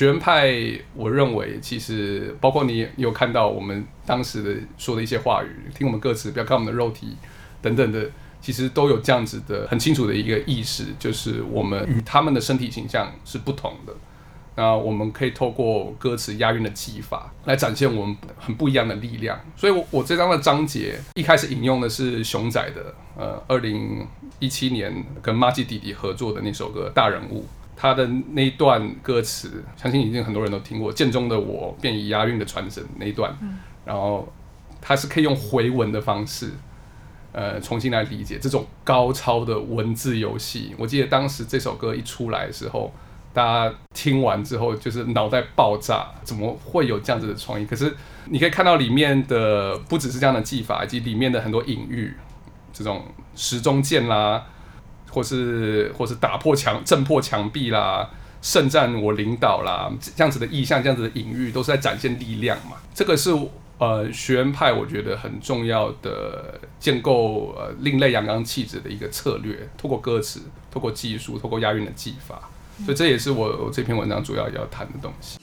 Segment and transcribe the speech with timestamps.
[0.00, 0.50] 学院派，
[0.94, 7.14] 我认为其实包括你有看到我们当时的说的一些话语，听我们歌词，不要看我们的肉体
[7.60, 8.10] 等等的，
[8.40, 13.92] 其实都有这样子的很清楚的一个意识，就是我们与他们的身体形象是不同的。
[14.56, 19.38] 那我们可以透过歌词押韵的技法来展现我们很不一样的力量。
[19.54, 24.06] 所以，我我这张的章节一开始引用的是熊仔的，呃，二零
[24.38, 27.42] 一七年跟马吉弟弟合作的那首歌《大人物》。
[27.80, 30.92] 他的那一段歌词，相信已经很多人都听过。
[30.92, 33.34] 剑中的我便以押韵的传神那一段，
[33.86, 34.30] 然后
[34.82, 36.50] 他是可以用回文的方式，
[37.32, 40.74] 呃，重新来理解这种高超的文字游戏。
[40.76, 42.92] 我记得当时这首歌一出来的时候。
[43.32, 47.64] 大家听完之后就是脑袋爆炸，怎么会有这样子的创意？
[47.64, 52.12] 可是你可以看到里面的不只是这样的技法，以及里面的很多隐喻，
[52.72, 53.04] 这种
[53.36, 54.44] 时钟剑啦，
[55.10, 58.08] 或是或是打破墙、震破墙壁啦，
[58.40, 62.76] 胜战我领导啦，这样子的意象、这样子的隐喻，都是在展现力量嘛。
[62.94, 63.30] 这个是
[63.78, 72.48] 呃学院派我觉得很重要的建构呃另类阳刚气质的一个策略，透过歌词、透过技术、透过押韵的技法。
[72.84, 75.38] 所以这也是我我这篇文章主要要谈的东西。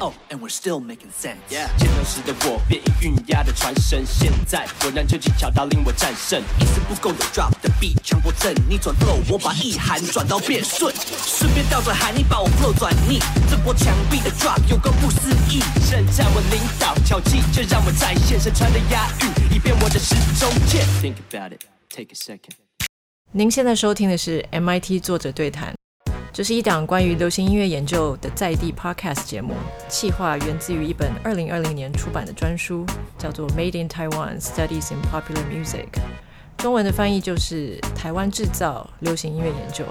[0.00, 1.36] 哦，and we're still making sense。
[1.48, 6.40] 剑中时的我便以韵押的传神，现在我让这技巧到令我战胜。
[6.58, 13.18] 一丝不够有 drop 的 beat 强迫症，你转 flow，我把意涵转到变顺，顺便倒转喊你把我 flow 转逆。
[13.50, 20.86] 这波墙壁的 drop 有够不思议，胜在我领导，巧技就让我在现身穿的押韵，以便我的时钟见。
[21.02, 22.56] Think about it, take a second。
[23.32, 25.74] 您现在收听的是 MIT 作者对谈。
[26.34, 29.54] 这是一档关于流行音乐研究的在地 podcast 节目，
[29.88, 32.84] 企划源自于一本二零二零年出版的专书，
[33.16, 35.86] 叫做《Made in Taiwan Studies in Popular Music》，
[36.58, 39.84] 中文的翻译就是“台湾制造流行音乐研究”，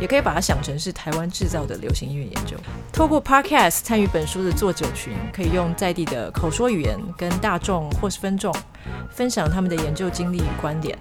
[0.00, 2.56] 也可以把它想成是台湾制造的流行音乐研究。
[2.90, 8.50] 透过 podcast 参与本书的作者群，可以用在地的口说语言跟大众或是分众
[9.10, 10.96] 分享他们的研究经历与观点。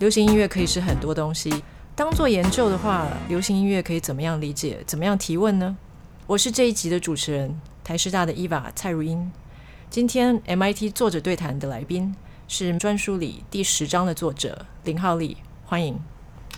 [0.00, 1.62] 流行音乐可以是很多东西。
[1.96, 4.82] 当做研究的话，流行音乐可以怎么样理解？
[4.84, 5.76] 怎么样提问呢？
[6.26, 9.30] 我是这一集的主持人，台师大的伊娃蔡如英。
[9.90, 12.12] 今天 MIT 作者对谈的来宾
[12.48, 15.96] 是专书里第十章的作者林浩利，欢迎。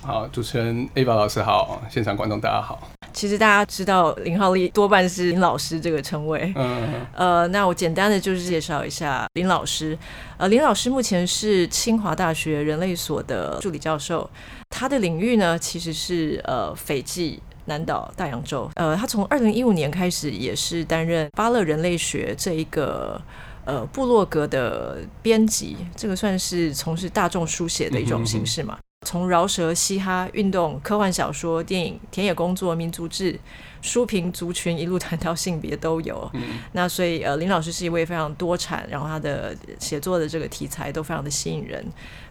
[0.01, 2.96] 好，主持人 A 娃老师好，现场观众大家好。
[3.17, 6.53] 其实大家知道林浩利多半是林老师这个称谓。
[6.55, 7.07] 嗯。
[7.15, 9.99] 呃，那我简单的就是介绍一下林老师。
[10.37, 14.29] 呃，林老师目前是清华大学人类所的助理教授。
[14.69, 18.71] 他的领域呢，其实是呃斐济、南岛、大洋洲。
[18.75, 23.19] 呃，他从二零一五年开始也是担任巴勒人类学这一个
[23.65, 25.79] 呃部落格的编辑。
[25.97, 28.77] 这个算是从事大众书写的一种形式嘛？
[29.03, 33.39] 从饶舌、嘻哈、运动、科幻小说、电影、田野工作、民族志、
[33.81, 36.29] 书评、族群，一路谈到性别都有。
[36.73, 41.81] 那所以呃，林老师是一位非常多产，然后他的写作的这个题材都非常的吸引人，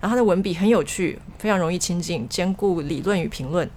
[0.01, 3.69] 然后他的文笔很有趣，非常容易亲近，兼顾理论与评论。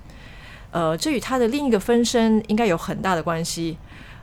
[0.70, 3.78] 呃，这与他的另一个分身应该有很大的关系。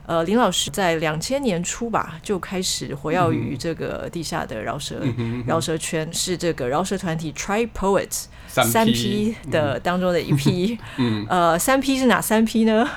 [0.06, 5.00] 呃，林老师在两千年初吧就开始活跃于这个地下的饶舌
[5.46, 10.78] 饶舌圈，是这个饶舌团体 Try Poets 三 P 的当中的一批。
[11.28, 12.88] 呃，三 P 是哪三 P 呢？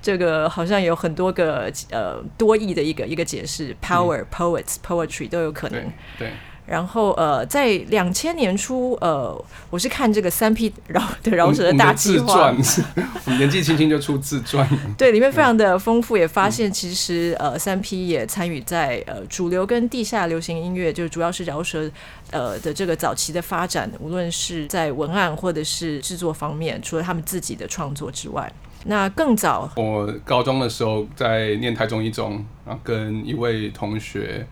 [0.00, 5.92] 这个好像有很多个呃多义的一个一个解释，Power Poets Poetry 都有可能。
[6.18, 6.32] 对。
[6.68, 9.34] 然后呃，在两千年初，呃，
[9.70, 14.68] 我是看这个三 P 饶的饶舌的大计划，我们年纪轻轻就出自传，
[14.98, 21.90] 对，里面非常的丰富，也发现其实呃三 P 也参与在呃主流跟地下流行音乐，就主要是饶舌
[22.30, 28.52] 呃的这个早期的发展，无论是在文案或者是制作方面，除了他们自己的创作之外，
[28.84, 34.46] 那更早，我高中的时候在念台中一中，然后跟一位同学。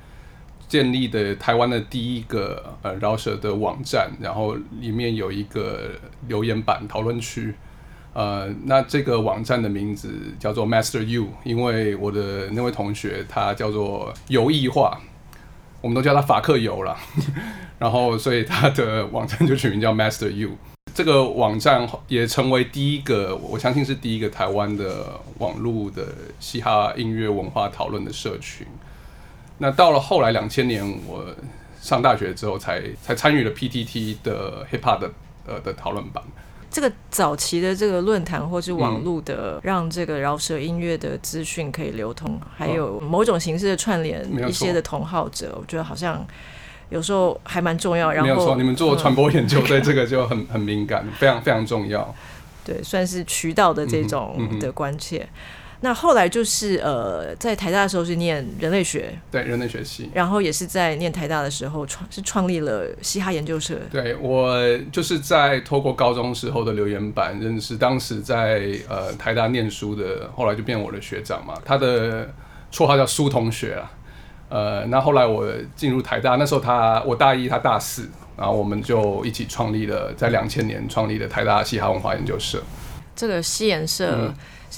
[0.69, 5.91] 建立的台湾的第一个呃饶舌的网站，然后里面有一个
[6.27, 7.55] 留言板讨论区，
[8.13, 10.11] 呃，那这个网站的名字
[10.41, 14.99] 叫做 Master You，因为我的那位同学他叫做游艺化，
[15.81, 16.97] 我们都叫他法克游了，
[17.79, 20.51] 然后所以他的网站就取名叫 Master You。
[20.95, 26.07] 这个网站也成为第一个，我相信是第一个台湾的网络的
[26.41, 28.67] 嘻哈音乐文化讨论的社群。
[29.59, 31.25] 那到了后来两千年，我
[31.81, 35.11] 上大学之后，才才参与了 PTT 的 Hip Hop 的
[35.47, 36.23] 呃的讨论版。
[36.69, 46.27] 这个早期的这个论坛或是网络的，让这个饶舌音乐的资讯可以流通，还有某种形式的串联一些的同好者，我觉得好像
[46.91, 48.13] 有时候还蛮重要。
[48.13, 52.15] 然后没有错，你们做传播研究，对这个就很很敏感，非常非常重要。
[52.63, 55.27] 对，算是渠道的这种的关切。
[55.87, 63.79] 那后来就是呃，在台大的时候是念人类学，对人类学系，然后也是在念台大的时候创是创立了嘻哈研究社。
[63.93, 64.59] 对我
[64.91, 72.29] 就是在透过高中时候的留言板认识当时在呃台大念书的，后来就变我的学长嘛，他的
[72.73, 73.93] 绰号叫苏同学啊。
[74.49, 75.47] 呃，那后来我
[75.77, 82.61] 进入台大，那时候他我大一，他大四，然后我们就一起创立了，在两千年创立的台大嘻哈文化研究社。
[83.17, 84.33] 这个西研社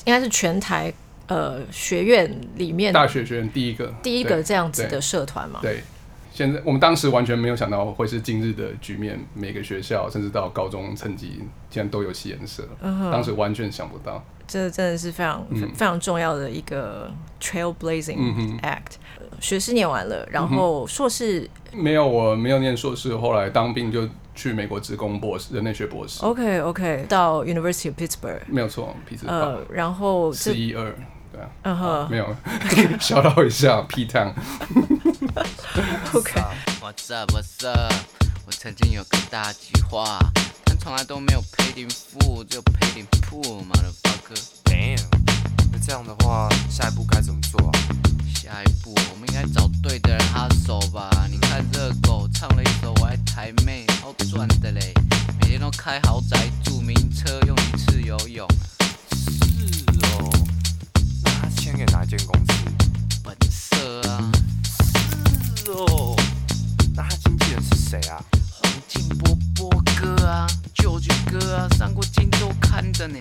[0.04, 0.90] 应该是全台
[1.26, 5.58] 呃学院里面大学学院第一个第一个这样子的社团嘛。
[5.60, 5.82] 对，
[6.32, 14.24] 现在我们当时完全没有想到会是今日的局面，每个学校甚至到高中层级竟然都有西研社，当时完全想不到。
[14.46, 15.44] 这真的是非常
[15.74, 17.12] 非常重要的一个
[17.42, 18.96] trailblazing act。
[19.40, 24.08] 学士念完了，然后硕士没有，我没有念硕士，后来当兵就。
[24.38, 26.24] 去美国职工博士，人类学博士。
[26.24, 28.40] OK OK，到 University of Pittsburgh。
[28.46, 29.32] 没有错，匹兹堡。
[29.32, 30.94] 呃，然后四一二，
[31.32, 31.50] 对啊。
[31.62, 32.36] 嗯哼，没有，
[33.00, 34.32] 小到一下，P Town。
[36.12, 36.40] OK。
[36.80, 37.32] What's up?
[37.32, 37.92] What's up?
[38.46, 40.20] 我曾经有个大计划，
[40.64, 44.40] 但从来都没有 paid in full，只有 paid in pool，motherfucker。
[44.64, 45.02] Damn，
[45.72, 47.58] 那这样的话，下一步该怎么做？
[48.48, 51.10] 下一步，我们应该找对的人哈手吧？
[51.30, 54.94] 你看热狗唱了一首《我爱台妹》，好赚的嘞，
[55.42, 58.48] 每天都开豪宅、住名车、用一次游泳。
[59.12, 60.46] 是哦，
[61.22, 62.52] 那他签给哪间公司？
[63.22, 64.32] 本色啊。
[64.64, 66.16] 是哦，
[66.96, 68.24] 那他经纪人是谁啊？
[68.62, 73.18] 黄金波波哥啊，舅舅哥啊，上过金周刊的呢。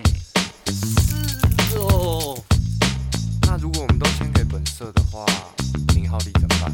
[0.64, 2.42] 是哦。
[3.58, 5.26] 那如果我们都签给本色的话，
[5.96, 6.72] 林浩利怎么办？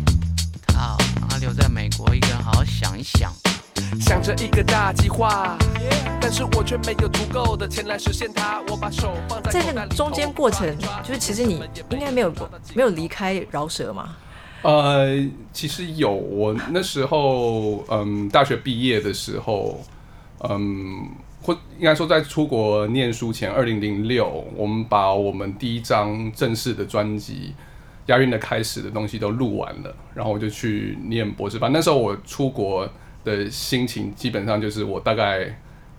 [0.66, 3.32] 他让他留在美国，一个人好好想一想。
[3.98, 5.56] 想着一个大计划，
[6.20, 8.60] 但是我却没有足够的钱来实现它。
[8.68, 12.30] 我把手放在在那个中间过程，就是其实你应该没有
[12.74, 14.16] 没有离开饶舌嘛？
[14.62, 15.06] 呃，
[15.54, 16.10] 其实有。
[16.10, 19.82] 我那时候，嗯，大学毕业的时候，
[20.50, 21.08] 嗯。
[21.44, 27.52] 或应该说，在出国念书前，二零零六，我们把我们第一张正式的专辑
[28.06, 31.70] 《押韵的开始》的东西都录完了，然后我就去念博士班。
[31.70, 32.88] 那时候我出国
[33.24, 35.54] 的心情，基本上就是我大概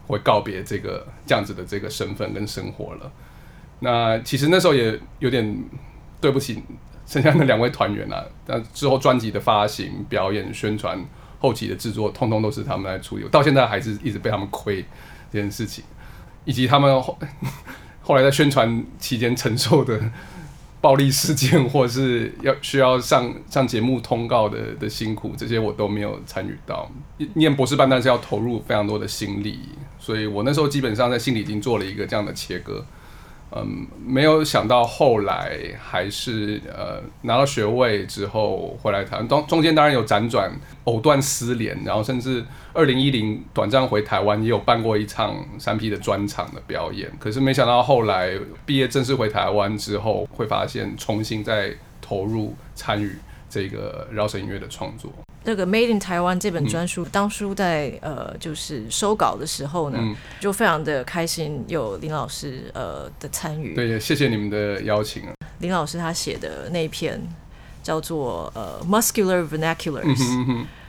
[0.08, 3.12] 会告别这个这样子的这个身份跟生活了。
[3.82, 5.64] 那其实那时候也有点
[6.20, 6.64] 对不起
[7.06, 8.26] 剩下那两位团员啊。
[8.48, 11.00] 但之后专辑的发行、表演、宣传、
[11.38, 14.84] 后期的制作，通通都是他们来处理，到现在还是一直被他们亏。
[15.32, 15.84] 这件事情，
[16.46, 17.18] 以及他们后
[18.02, 20.00] 后来在宣传期间承受的
[20.82, 26.90] 暴力事件，或是要 需要上上节目通告的的辛苦，这些我都没有参与到。
[27.34, 29.60] 念博士班，但是要投入非常多的心力，
[29.98, 32.86] 所以我那时候基本上在心里已经做了一个这样的切割。
[33.58, 40.52] 嗯，没有想到后来还是呃拿到学位之后回来台湾，中中间当然有辗转
[40.84, 42.44] 藕断丝连，然后甚至
[42.74, 53.16] 二零一零短暂回台湾也有办过一场三 P 的专场的表演，可是没想到后来毕业正式回台湾之后，会发现重新再投入参与
[53.50, 55.10] 这个饶舌音乐的创作。
[55.46, 60.00] 那个《Made in Taiwan》这本专书，当初在呃就是收稿的时候呢，
[60.40, 63.76] 就非常的开心，有林老师呃的参与。
[63.76, 65.34] 对，谢谢你们的邀请啊。
[65.60, 67.22] 林老师他写的那篇
[67.84, 70.18] 叫做呃《Muscular Vernaculars》，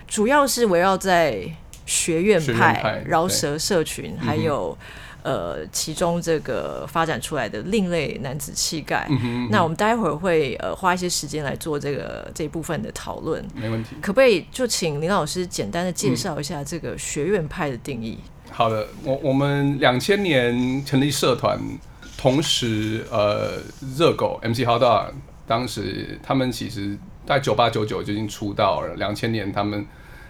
[0.09, 1.49] 主要是围绕在
[1.85, 4.77] 学院派饶舌社群，还有。
[5.27, 9.09] 呃，其中这个发展出来的另类男子气概，
[9.51, 13.45] 那我们待会儿会呃花一些时间来做这个这一部分的讨论。
[13.53, 18.19] 没问题，可不可以就请林老师简单的介绍一下这个学院派的定义？
[18.53, 21.59] 好的，我我们两千年成立社团，
[22.17, 23.55] 同时呃，
[23.99, 25.11] 热狗 MC 哈大
[25.45, 29.85] 当时他们其实在九八九九就已经出道了，两千年他们。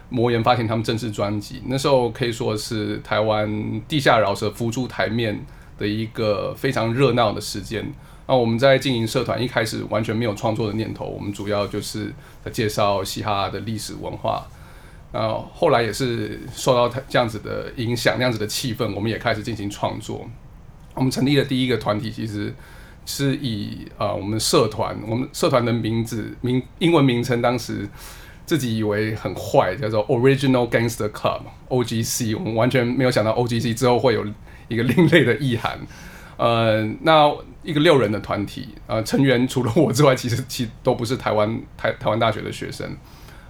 [0.09, 5.45] 魔岩发行他们正式专辑，那时候可以说是台湾地下饶舌浮出台面
[5.77, 7.93] 的一个非常热闹的时间。
[8.29, 12.13] 那我们在经营社团一开始完全没有创作的念头，我们主要就是
[12.53, 14.47] 介绍嘻哈的历史文化。
[15.13, 20.29] 然后来也是受到这样子的影响，那样子的气氛，我们也开始进行创作。
[20.95, 22.55] 我们成立的第一个团体其实
[23.05, 27.89] 是以呃我们社团，我们社团的名字名英文名称当时。
[28.47, 32.39] 自己以为很坏，叫做 Original Gangster Club（OGC）。
[32.39, 34.25] 我们完全没有想到 OGC 之后会有
[34.69, 35.79] 一个另类的意涵。
[36.39, 37.31] 呃，那
[37.63, 42.89] 一个六人的团体，呃，成员除了我之外，其实其都不是台湾台台湾大学的学生。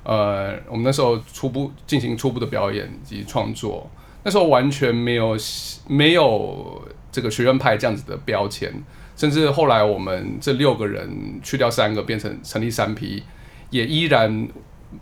[0.05, 3.91] 呃，我们那时候初步进行初步的表演及创作，
[4.23, 5.37] 那时候完全没有
[5.89, 8.73] 没有这个学院派这样子的标签。
[9.17, 13.23] 甚至后来我们这六个人去掉三个，变成成立三批，
[13.71, 14.47] 也依然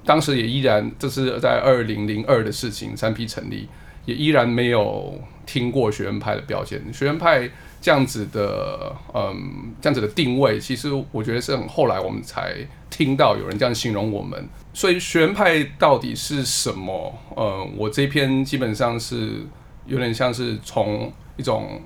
[0.04, 3.68] 当时也依然这是在二零零二的事情，三批成立，
[4.04, 6.80] 也依然没有听过学院派的标签。
[6.92, 7.48] 学院派
[7.80, 12.56] 这样子的，嗯，这样子的定位，其实我觉得是很后来我们才
[12.88, 14.48] 听到有人这样形容我们。
[14.72, 17.18] 所以学院派到底是什么？
[17.36, 19.42] 呃，我这篇基本上是
[19.86, 21.80] 有点像是从一种。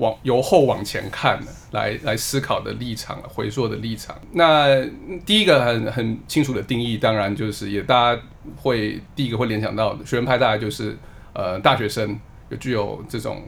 [0.00, 1.38] 往由后往前看，
[1.72, 4.18] 来来思考的立场，回溯的立场。
[4.32, 4.82] 那
[5.26, 8.22] 第一个很很清楚的定义，当然就是也大家
[8.56, 10.96] 会第一个会联想到学院派，大概就是
[11.34, 13.42] 呃大学生有具有这种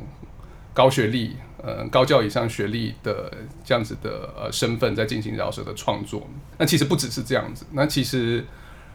[0.74, 3.32] 高学历、呃高教以上学历的
[3.64, 6.28] 这样子的呃身份，在进行饶舌的创作。
[6.58, 8.44] 那其实不只是这样子，那其实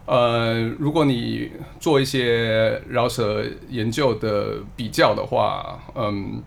[0.05, 1.49] 呃如果你
[1.79, 6.43] 做一些饶舌研究的比较的话，嗯。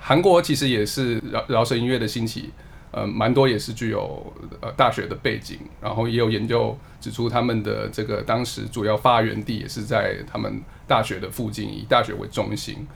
[0.00, 2.50] 韩国其实也是饶饶舌音乐的兴起，
[2.90, 12.88] 呃，蛮多也是具有呃大学的背景，然后也有研究指出他们的这个当时主要发源地也是在他们大学的附近，以大学为中心。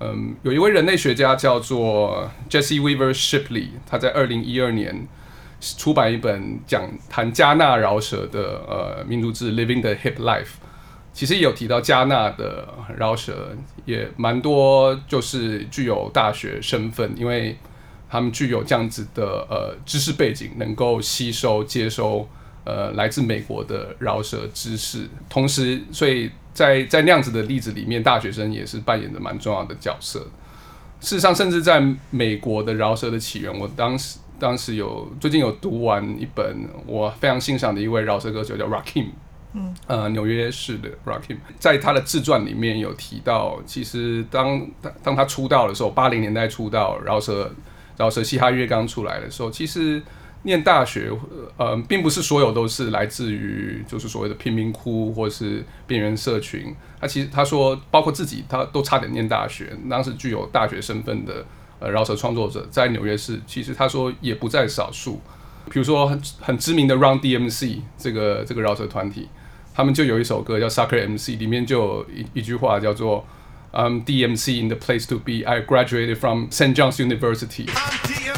[0.00, 5.06] 嗯，有一位人类学家叫做 Jesse Weaver Shipley，他在二零一二年
[5.60, 10.44] 出版一本讲谈加纳饶舌的呃民族志《Living the Hip Life》。
[11.14, 12.68] 其实也有提到加纳的
[12.98, 17.56] 饶舌也蛮多，就是具有大学身份，因为
[18.10, 22.28] 他们具有这样子的呃知识背景，能够吸收接收
[22.64, 25.08] 呃来自美国的饶舌知识。
[25.30, 30.18] 同时，所以在在那样子的例子里面，大学生也是扮演着蛮重要的角色。
[31.00, 31.80] 事实上，甚至在
[32.10, 39.06] 美国的饶舌的起源，我当时当时有最近有读完一本我非常欣赏的一位饶舌歌手，叫 Rakim。
[39.56, 47.50] 嗯，呃，纽约市的 Rakim 在他的自传里面有提到，其实当当当他出道的时候，八零年代出道，饶舌
[47.96, 50.02] 饶舌嘻哈乐刚出来的时候，其实
[50.42, 51.08] 念大学，
[51.56, 56.74] 呃，并不是所有都是来自于就是所谓的贫民窟或是边缘社群。
[57.00, 59.72] 他其实他说，包括自己，他都差点念大学。
[59.88, 61.46] 当时具有大学身份的
[61.78, 65.20] 呃饶舌创作者，在纽约市，其实他说也不在少数。
[65.70, 69.28] 比如说很很知名的 Run DMC 这个这个饶舌团体。
[69.76, 73.26] 他们就有一首歌叫《Soccer MC》，里面就有一一句话叫做
[73.72, 75.44] “嗯，DMC in the place to be.
[75.44, 76.76] I graduated from St.
[76.76, 78.34] John's University.” Queens.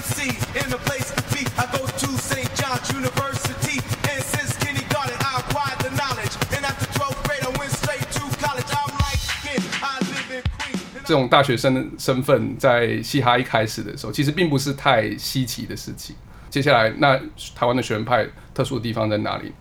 [11.04, 16.16] 这种大学生的身份在嘻哈一开始的时候，其实并不是太稀奇的事情。
[16.50, 17.16] 接下来，那
[17.54, 19.52] 台湾的学院派特殊的地方在哪里？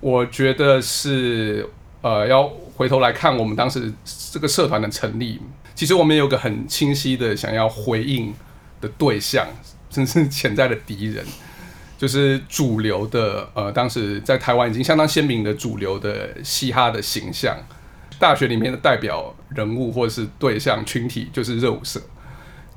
[0.00, 1.68] 我觉得是，
[2.02, 3.92] 呃，要回头来看我们当时
[4.32, 5.40] 这个社团的成立，
[5.74, 8.32] 其实我们有个很清晰的想要回应
[8.80, 9.46] 的对象，
[9.90, 11.24] 甚至潜在的敌人，
[11.98, 17.56] 就是主流的，呃，当时在台湾已经相当鲜明的主流的嘻哈的形象，
[18.20, 22.00] 大学里面的代表人物或者是对象群体就是热舞社。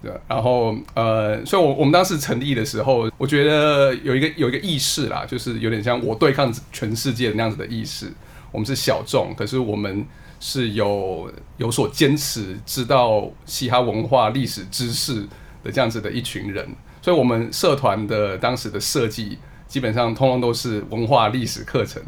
[0.04, 8.12] 对，然后呃，所以，我我们当时成立的时候，我觉得有一个有一个意识啦，就是有点像我对抗全世界那样子的意识。
[8.52, 10.04] 我们是小众，可是我们
[10.40, 15.22] 是有有所坚持，知道嘻哈文化历史知识
[15.64, 16.68] 的这样子的一群人。
[17.00, 22.02] 所以，我们社团的当时的设计，基本上通通都是文化历史课程。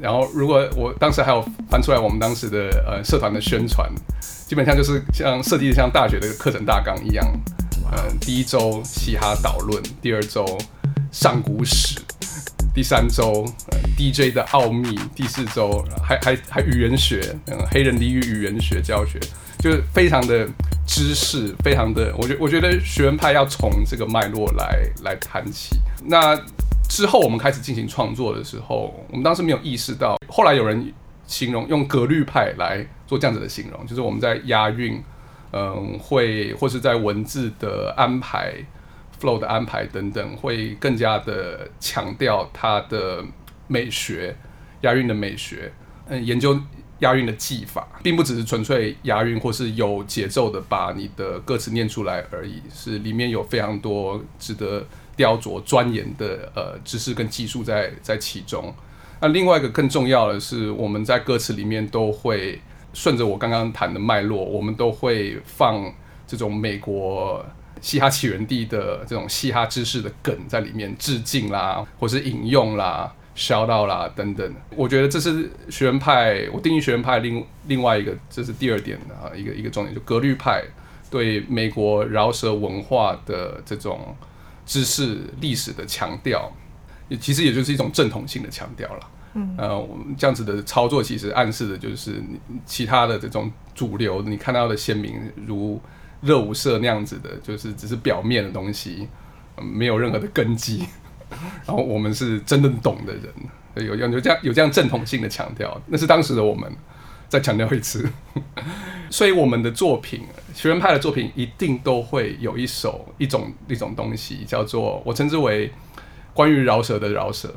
[0.00, 1.40] 然后，如果我当时还有
[1.70, 3.88] 翻出来我们当时的呃社团的宣传。
[4.48, 7.30] 基本上就是像设计像大学的课程大纲一样，
[7.92, 10.58] 呃，第一周嘻哈导论，第二周
[11.12, 12.00] 上古史，
[12.74, 13.44] 第三周
[13.94, 19.20] DJ 的奥秘，第四周还还还语言学，嗯，黑人俚语语言学教学，
[19.58, 20.48] 就是非常的
[20.86, 25.76] 知识，非常的，我觉我觉得学院派要从这个脉络来来谈起。
[26.06, 26.34] 那
[26.88, 30.90] 之后我们开始进行创作的时候，我们当时没有意识到，后来有人。
[31.28, 35.00] 形容用格律派来做这样子的形容，就是我们在押韵，
[35.52, 38.54] 嗯，会或是在文字的安排、
[39.20, 43.22] flow 的安排等等，会更加的强调它的
[43.66, 44.34] 美学，
[44.80, 45.70] 押韵的美学。
[46.08, 46.58] 嗯，研究
[47.00, 54.82] 押韵的技法，并不只是纯粹押韵或是有节奏的把你的歌词念出来而已，是里面有非常多值得
[55.14, 58.74] 雕琢钻研的呃知识跟技术在在其中。
[59.20, 62.60] 那另外一个更重要的是，我们在歌词里面都会
[62.92, 65.92] 顺着我刚刚谈的脉络，我们都会放
[66.26, 67.44] 这种美国
[67.80, 74.54] 嘻哈起源地的这种嘻哈知识的梗在里面致敬啦，或是引用啦、shout out 啦等等。
[74.76, 80.62] 我觉得这是学院派，我定义学院派另另外一个，这是第二点啊，一个一个重点，就格律派
[81.10, 84.14] 对美国饶舌文化的这种。
[84.70, 86.52] 知识历史的强调，
[87.16, 89.00] 其实也就是一种正统性的强调了。
[89.34, 92.22] 嗯，呃，我们这样子的操作，其实暗示的就是
[92.66, 95.80] 其他的这种主流，你看到的鲜明如
[96.20, 99.08] 热舞社那样子的，就是只是表面的东西，
[99.60, 100.86] 没有任何的根基。
[101.66, 106.70] 然后我们是真正懂的人，有有有这样有这样正统性的强调，那是当时的我们。
[107.30, 108.10] 再强调一次，
[109.10, 110.22] 所以我们的作品，
[110.54, 115.70] 学院派的作品一定都会有一首一种一种东西，叫做我称之为
[116.38, 117.52] 关于饶舌的饶舌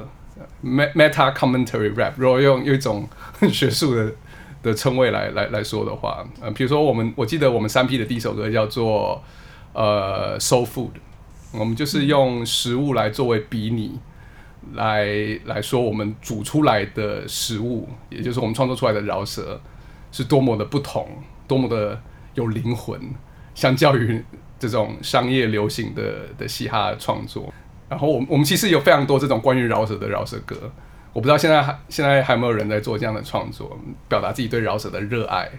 [0.63, 2.13] ，meta commentary rap。
[2.17, 3.07] 如果用一种
[3.53, 4.11] 学术的
[4.63, 9.23] 的称谓来来来说的话，呃，比如说我们我记得我们三 P 的第一首歌叫做
[9.73, 10.89] 呃 soul food，
[11.51, 13.99] 我们就是用食物来作为比拟。
[14.73, 15.05] 来
[15.45, 19.61] 来说，我们煮出来的食物，也就是我们创作出来的饶舌，
[20.11, 21.07] 是多么的不同，
[21.47, 22.01] 多么的
[22.33, 22.99] 有灵魂，
[23.53, 24.23] 相较于
[24.57, 27.53] 这种商业流行的的嘻哈创作。
[27.91, 30.55] 然后，我我们其实有非常多这种关于饶舌的饶舌歌。
[31.11, 35.49] 我不知道现在还现在还有没有人在做这样的创作，表达自己对饶舌的热爱，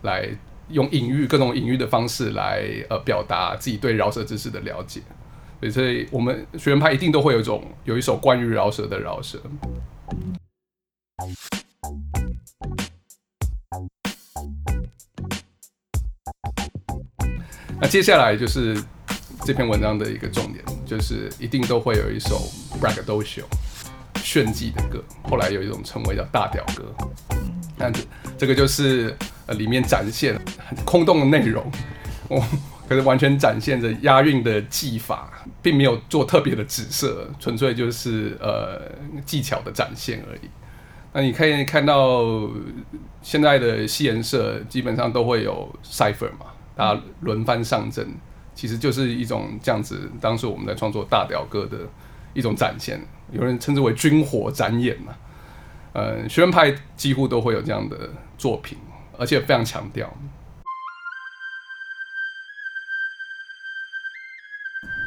[0.00, 0.26] 来
[0.70, 5.02] 用隐喻各种隐喻的方式来呃表达自己对饶舌知识的了解。
[5.70, 9.38] 所以，我们学院派一定都会有一种有一首关于饶舌的饶舌。
[17.78, 18.82] 那接下来就是
[19.44, 22.40] 这篇文章的一个重点，就是一定都会有一首
[22.80, 23.44] braggadocio
[24.22, 25.02] 炫技的歌。
[25.24, 26.84] 后来有一种称谓叫大屌歌。
[27.76, 28.00] 那这
[28.38, 29.14] 这个就是
[29.46, 30.34] 呃里面展现
[30.66, 31.70] 很空洞的内容。
[32.28, 32.42] 我。
[32.88, 35.28] 可是完全展现着押韵的技法，
[35.60, 38.80] 并没有做特别的紫色，纯粹就是呃
[39.24, 40.48] 技巧的展现而已。
[41.12, 42.48] 那你可以看到
[43.22, 48.06] 现在的戏颜社基本上都会有 cipher 嘛，大家轮番上阵，
[48.56, 50.10] 其实就是一种这样子。
[50.20, 51.78] 当时我们在创作大屌歌的
[52.34, 55.14] 一种展现，有人称之为军火展演嘛。
[55.92, 58.76] 呃，学院派几乎都会有这样的作品，
[59.16, 60.12] 而且非常强调。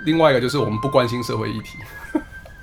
[0.05, 1.77] 另外一个就是我们不关心社会议题，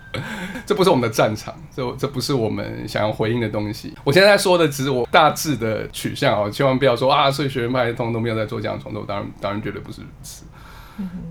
[0.66, 3.94] 这不是我们的战场，这这不是我们想要回应的东西。
[4.02, 9.04] 我现在说的只是我大致的取向哦，千万不要说啊，所以学院派通通都没有在做这样的创作。
[9.06, 10.44] 当然，当然绝对不是如此。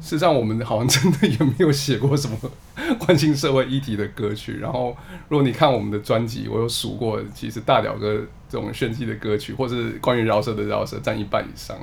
[0.01, 2.38] 事实上，我们好像真的也没有写过什么
[2.99, 4.60] 关心社会议题的歌曲。
[4.60, 4.95] 然后，
[5.30, 8.15] 如果你看我们的专辑，我有数过，其实大屌哥
[8.49, 11.78] 这种炫技的歌曲，或是关于饶舌的饶舌，占一半以上。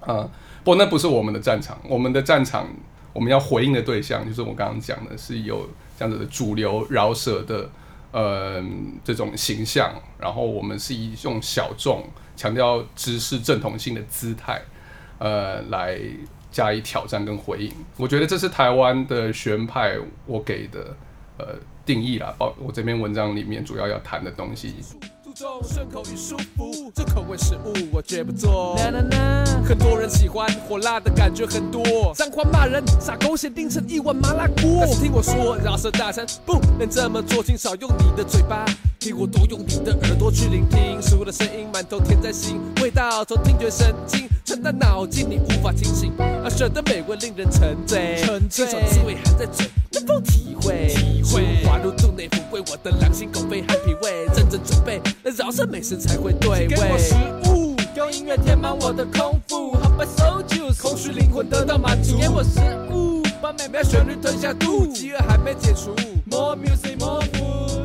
[0.00, 0.28] 啊，
[0.64, 2.66] 不那不是我们的战场，我们的战场。
[3.14, 5.68] 我们要回应的对象，就是我刚刚讲的，是有
[5.98, 7.68] 这样子的主流饶舌的
[8.12, 8.62] 呃
[9.02, 12.04] 这种形象，然后我们是以一种小众、
[12.36, 14.62] 强调知识正统性的姿态，
[15.18, 15.98] 呃，来
[16.50, 17.72] 加以挑战跟回应。
[17.96, 20.96] 我觉得这是台湾的学派我给的
[21.38, 24.74] 呃定义啦，包我这篇文章里面主要要谈的东西。
[25.38, 28.76] 顺口与舒服，这口味食物我绝不做。
[29.64, 34.78] 很多人喜欢火辣的感觉很多，脏话骂人撒狗血订成一碗麻辣锅。
[34.80, 38.66] 但是听我说，饶舌大餐不能这么做，请少用你的嘴巴，
[38.98, 41.00] 给我多用你的耳朵去聆听。
[41.00, 46.12] 食物的声音满头甜在心，味道从听觉神经传到脑筋，你无法清醒。
[46.18, 48.16] 而舌的美味令人沉醉，
[48.50, 50.88] 清爽滋味含在嘴，能否体会？
[50.88, 51.62] 体会。
[51.64, 55.00] 滑入肚内抚慰我的良心，狗肺和脾胃，真正准备。
[55.30, 56.66] 饶舌美食才会对味。
[56.68, 57.14] 给我食
[57.50, 59.72] 物，用音乐填满我的空腹。
[59.72, 60.80] How about so juice？
[60.80, 62.18] 空虚灵魂得到满足。
[62.18, 62.60] 给我食
[62.90, 65.94] 物，把美妙旋律吞下肚，饥饿还没解除。
[66.30, 67.77] More music, more food。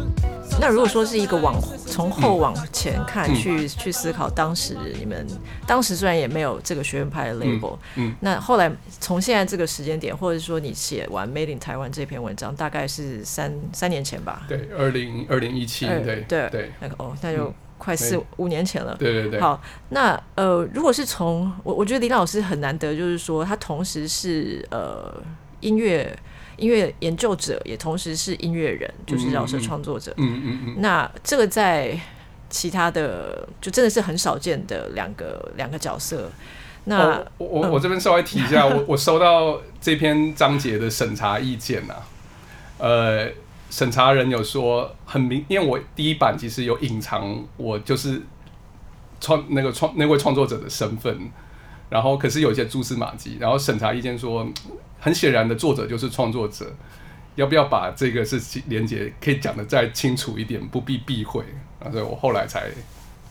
[0.63, 5.27] 那如果说是一个往从后往前看，去去思考当时你们
[5.67, 8.71] 当时虽然也没有这个学院派的 label，嗯，那后来
[9.01, 14.43] 从现在这个时间点，或者说你写完 Made in Taiwan 这篇文章，大概是三三年前吧？
[14.47, 18.95] 对，二零二零一七，对对对，那个哦，那就快四五年前了。
[18.97, 19.41] 对对对。
[19.41, 25.13] 好，那呃，如果是从我我觉得林老师很难得，就是说他同时是呃
[25.59, 26.17] 音乐。
[26.63, 30.13] 音乐研究者也同时是音乐人，就是饶舌创作者。
[30.15, 30.75] 嗯嗯嗯。
[30.77, 31.99] 那这个在
[32.49, 36.31] 其他的就真的是很少见的两个两个角色。
[36.85, 41.95] 那我我我这边稍微提一下，我我收到这篇章节的审查意见呐。
[42.77, 43.29] 呃，
[43.69, 48.21] 审查人有说很明，因为我第一版其实有隐藏我就是
[49.19, 51.29] 创那个创那位创作者的身份，
[51.89, 54.47] 然后可是有一些蛛丝马迹，然后审查意见说。
[55.03, 56.73] 很显然的，作者就是创作者，
[57.35, 61.43] 要不要把这个是连接可以讲的再清楚一点，不必避讳
[61.81, 61.91] 啊？
[61.91, 62.69] 所以我后来才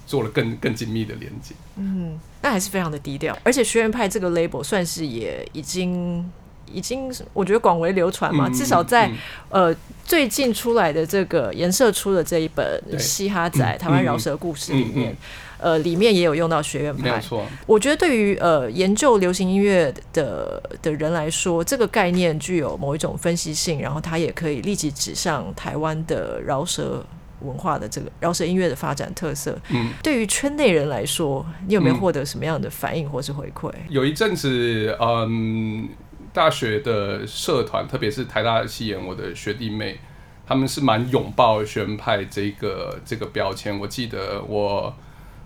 [0.06, 1.54] 做了更更紧密的连接。
[1.76, 6.30] 嗯，那还是非常的低调，而且学院派这个 label 算是也已经
[6.66, 9.10] 已经我觉得广为流传嘛，至少在
[9.48, 15.16] 呃最近出来的这个颜色出的这一本《嘻哈仔台湾饶舌故事》里面。
[15.62, 17.46] 呃，里面也有用到学院派，没错。
[17.66, 27.06] 我觉得对于呃研究流行音乐的的人来说，这个概念具有某一种分析性，然后它也可以立即指向台湾的饶舌
[27.42, 29.56] 文化的这个饶舌音乐的发展特色。
[29.70, 33.70] 嗯，对于圈内人来说，你有没有获得什么样的反应或是回馈？
[33.88, 35.88] 有一阵子，嗯，
[36.32, 40.00] 大学的社团，特别是台大戏演我的学弟妹，
[40.44, 43.78] 他们是蛮拥抱学院派这个这个标签。
[43.78, 44.92] 我记得我。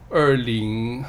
[0.08, 1.04] 二零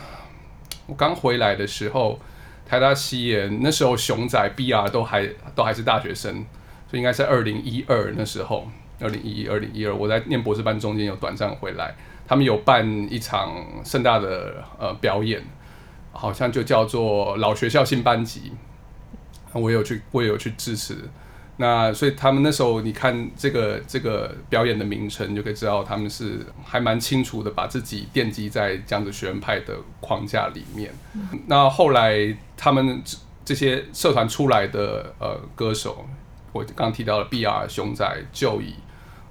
[0.87, 2.19] 我刚回来的时候，
[2.65, 6.33] 台大西研那时候熊仔 BR 都还都还是大学生，
[6.89, 8.67] 所以应该是二零一二那时候，
[8.99, 11.95] 二零一一、二零一二，我在念博士班中间有短暂回来，
[12.27, 15.43] 他们有办一场盛大的呃表演，
[16.11, 18.53] 好像就叫做老学校新班级，
[19.53, 20.95] 我有去我也有去支持。
[21.59, 30.91] 那所以他们那时候，你看这个这个表演的名称，就可以知道他们是还蛮清楚的，把自己奠基在这样子学院派的框架里面。
[31.47, 33.01] 那后来他们
[33.43, 36.05] 这些社团出来的呃歌手，
[36.51, 37.67] 我刚提到了 B.R.
[37.67, 38.75] 熊仔、就以，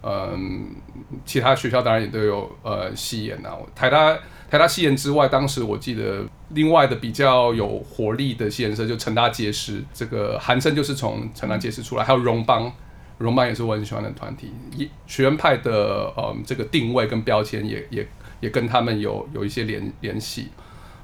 [0.02, 0.74] 嗯，
[1.24, 4.18] 其他学校当然也都有呃戏演啊，台大。
[4.50, 12.72] 台大戏研之外，当时我记得另外的比较有活力的戏研社就成大街师，这个韩生就是从成大街师出来，还有荣邦，
[13.18, 14.52] 荣邦也是我很喜欢的团体。
[14.76, 18.08] 一学院派的呃这个定位跟标签也也
[18.40, 20.48] 也跟他们有有一些联联系，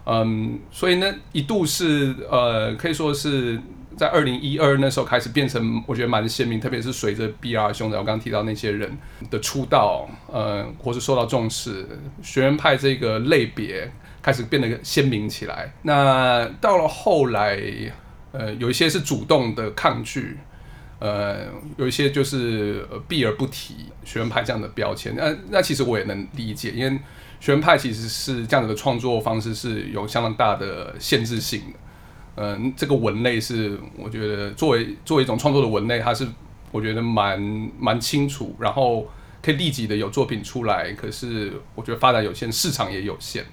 [0.07, 3.61] 嗯，所以呢一度是呃可以说是。
[3.97, 7.73] 在二零一二那时候开始变成，我觉得蛮鲜明，特别是随着 B.R.
[7.73, 8.97] 兄弟，我刚刚提到那些人
[9.31, 11.87] 的出道，呃，或是受到重视，
[12.23, 13.91] 学院派这个类别
[14.23, 15.73] 开始变得鲜明起来。
[15.83, 17.61] 那到了后来，
[18.33, 20.39] 呃，有一些是主动的抗拒，
[20.99, 23.75] 呃，有一些就是避而不提
[24.05, 25.15] 学院派这样的标签。
[25.17, 26.99] 那那其实我也能理解，因为
[27.41, 31.79] 学院派其实是这样子的创作方式是有相当大的限制性的。
[32.35, 36.27] 嗯，这个文类是我觉得作为作为一种创作的文类，它是
[36.71, 37.39] 我觉得蛮
[37.79, 39.07] 蛮清楚，然后
[39.43, 40.93] 可以立即的有作品出来。
[40.93, 43.45] 可是我觉得发展有限，市场也有限。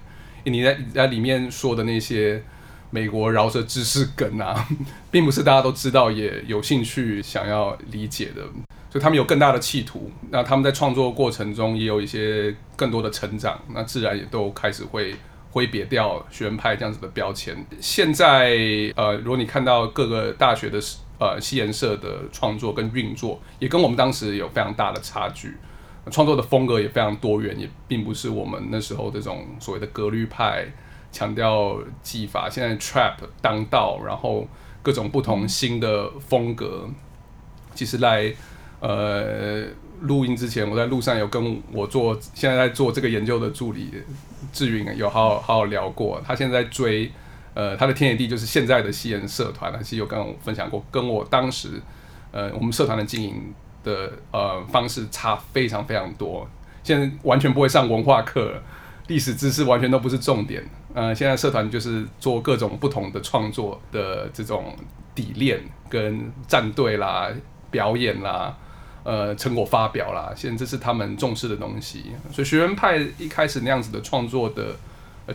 [0.44, 2.42] 你在在里面说的那些
[2.88, 4.66] 美国饶舌知识梗啊，
[5.12, 8.40] 并不是大家都知道也有兴趣想要理解的，
[8.88, 10.10] 所以他们有更大的企图。
[10.30, 15.14] 那他们在创作过程中也有一些更多的成长，那自然也都开始会。
[15.50, 17.66] 挥别掉学院派这样子的标签。
[17.80, 18.56] 现在，
[18.94, 20.80] 呃，如果你看到各个大学的
[21.18, 25.56] 呃西研社的创作跟运作，也跟我们当时有非常大的差距，
[26.10, 30.66] 创作的风格也非常多元，也并不是我们那时候这种所谓的格律派
[31.10, 32.48] 强调技法。
[32.48, 34.46] 现在 trap 当道，然后
[34.82, 36.88] 各种不同新的风格，
[37.74, 38.32] 其实来
[38.80, 39.64] 呃。
[40.00, 43.92] 录音之前，我在路上有跟我做现在在做这个研究的助理
[44.52, 46.22] 志云有好好好聊过。
[46.26, 47.10] 他现在追
[47.54, 51.80] 呃他的天野地就是现在的西研社团，其实有跟我分享过，跟我当时
[52.32, 53.52] 呃我们社团的经营
[53.84, 56.48] 的呃方式差非常非常多。
[56.82, 58.54] 现在完全不会上文化课，
[59.08, 60.64] 历史知识完全都不是重点。
[60.94, 64.74] 呃，现在社团就是做各种不同的创作的这种
[65.14, 67.28] 底练跟战队啦、
[67.70, 68.56] 表演啦。
[69.02, 72.12] 呃，成果发表啦，现在这是他们重视的东西。
[72.32, 74.76] 所以学院派一开始那样子的创作的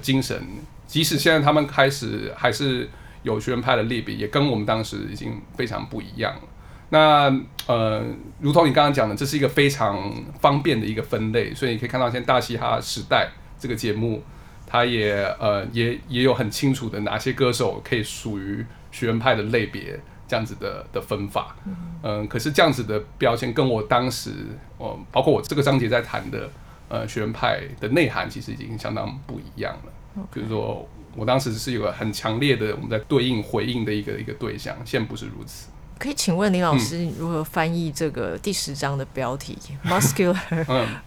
[0.01, 0.39] 精神，
[0.85, 2.87] 即使现在他们开始还是
[3.23, 6.41] 有学院派的类别，也跟我们当时已经非常不一样了。
[6.89, 8.03] 那呃，
[8.39, 14.21] 如同你刚刚讲的，这是一个非常方便的一个分类，所以你可以看到，现在大嘻哈时代这个节目，
[14.67, 19.99] 它也呃也也有很清楚的哪些歌手可以属于学院派的类别。
[20.27, 21.55] 这样子的的分法，
[22.03, 24.31] 嗯，可是这样子的标签跟我当时，
[24.77, 26.49] 我包括我这个章节在谈的，
[26.89, 30.23] 呃，学院派的内涵其实已经相当不一样了。
[30.31, 35.69] 比如说，我当时是有个很强烈的我们在对应回应的一个一个对象，现在不是如此。
[36.05, 40.37] 可以请问林老师如何翻译这个第十章的标题 “muscular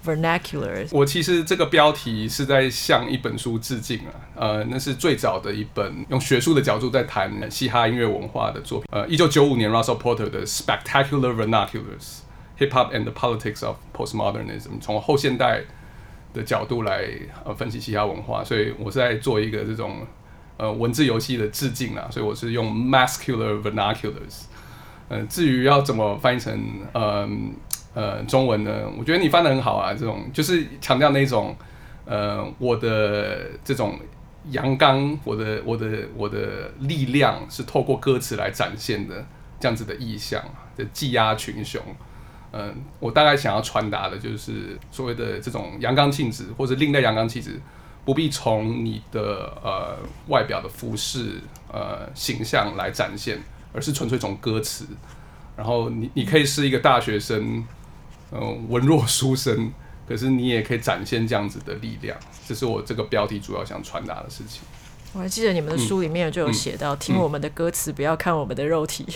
[0.04, 0.88] vernacular”？
[0.90, 8.88] 我其实这个标题是在向一本书致敬啊，呃，那是最早的一本用学术的角度在谈嘻哈音乐文化的作品。
[8.90, 12.22] 呃，一九九五年 Russell Porter 的《Spectacular Vernaculars:
[12.58, 15.62] Hip Hop and the Politics of Postmodernism》，从后现代
[16.34, 17.04] 的角度来
[17.44, 20.04] 呃分析嘻哈文化，所以我是在做一个这种
[20.56, 24.47] 呃文字游戏的致敬啊，所以我是用 “muscular vernaculars”。
[25.08, 26.60] 嗯，至于要怎么翻译成
[26.92, 27.28] 呃
[27.94, 28.84] 呃中文呢？
[28.98, 31.56] 我觉得你翻的很好啊，这种就是强调那种
[32.04, 33.98] 呃我的这种
[34.50, 39.24] 阳刚，我的我的我的力量是透过歌词来展现的
[39.58, 40.42] 这样子的意象，
[40.76, 41.80] 的技压群雄。
[42.50, 47.60] 嗯，我大概想要传达的就是所谓的这种阳刚气质或者另类阳刚气质，
[48.06, 53.38] 不必从你的呃外表的服饰呃形象来展现，
[53.72, 54.86] 而是纯粹从歌词。
[55.56, 57.64] 然后你你可以是一个大学生，
[58.30, 59.72] 嗯，文弱书生，
[60.06, 62.16] 可是你也可以展现这样子的力量。
[62.46, 64.62] 这是我这个标题主要想传达的事情。
[65.14, 69.06] 我还记得你们的书里面就有写到，听我们的歌词，不要看我们的肉体。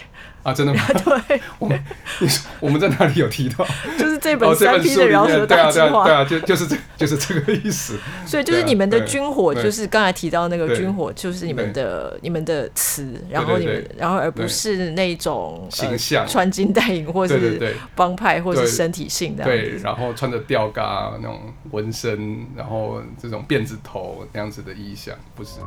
[0.42, 0.52] 啊！
[0.52, 0.83] 真的吗？
[1.28, 1.85] 对，我们
[2.59, 3.64] 我们在哪里有提到？
[3.96, 7.96] 就是这本三 P 的饶舌大计划，对啊，就就是这就是这个意思。
[8.26, 16.26] 所以就是你们的军火，就是刚才提到那个军火，就是你们的你们的词，然后你们然后而不是那种形象。
[16.26, 19.44] 穿金戴银，或是帮派，或是身体性的。
[19.44, 25.61] 对，然后穿着吊嘎那种纹身，然后这种辫子头那样子的意象，不是。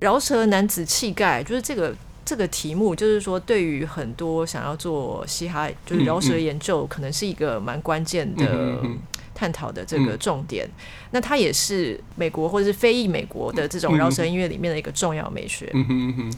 [0.00, 1.94] 饶舌男子气概，就是这个
[2.24, 8.80] 这个题目，就是说对于很多想要做嘻哈，就是饶舌研究，可能是一个蛮关键的。
[9.40, 10.68] 探讨的这个重点，
[11.12, 15.72] 那它也是美国或者是非裔美国的这种饶舌音乐里面的一个重要美学。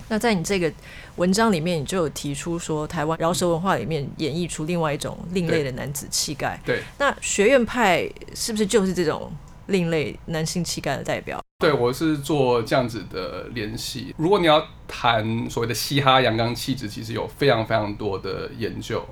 [0.09, 0.73] 那在你这个
[1.17, 6.61] 文章里面，你就有提出说，台湾饶舌文化里面演绎出另外一种另类的男子气概。
[6.65, 9.33] 对，那学院派是不是就是这种
[9.67, 11.43] 另类男性气概的代表？
[11.59, 14.15] 对，我是做这样子的联系。
[14.17, 19.05] 如果你要谈所谓的嘻哈阳刚气质，其实有非常非常多的研究。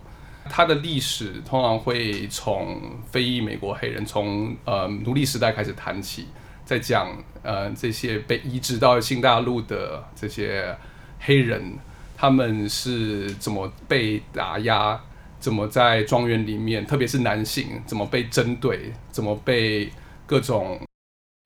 [0.48, 6.26] 它的历史通常会从非裔美国黑人从呃奴隶时代开始谈起，
[6.64, 10.76] 在讲呃这些被移植到新大陆的这些
[11.20, 11.78] 黑人，
[12.16, 15.00] 他们是怎么被打压，
[15.38, 19.90] 怎么在庄园里面，特别是男性怎么被针对，怎么被
[20.26, 20.80] 各种。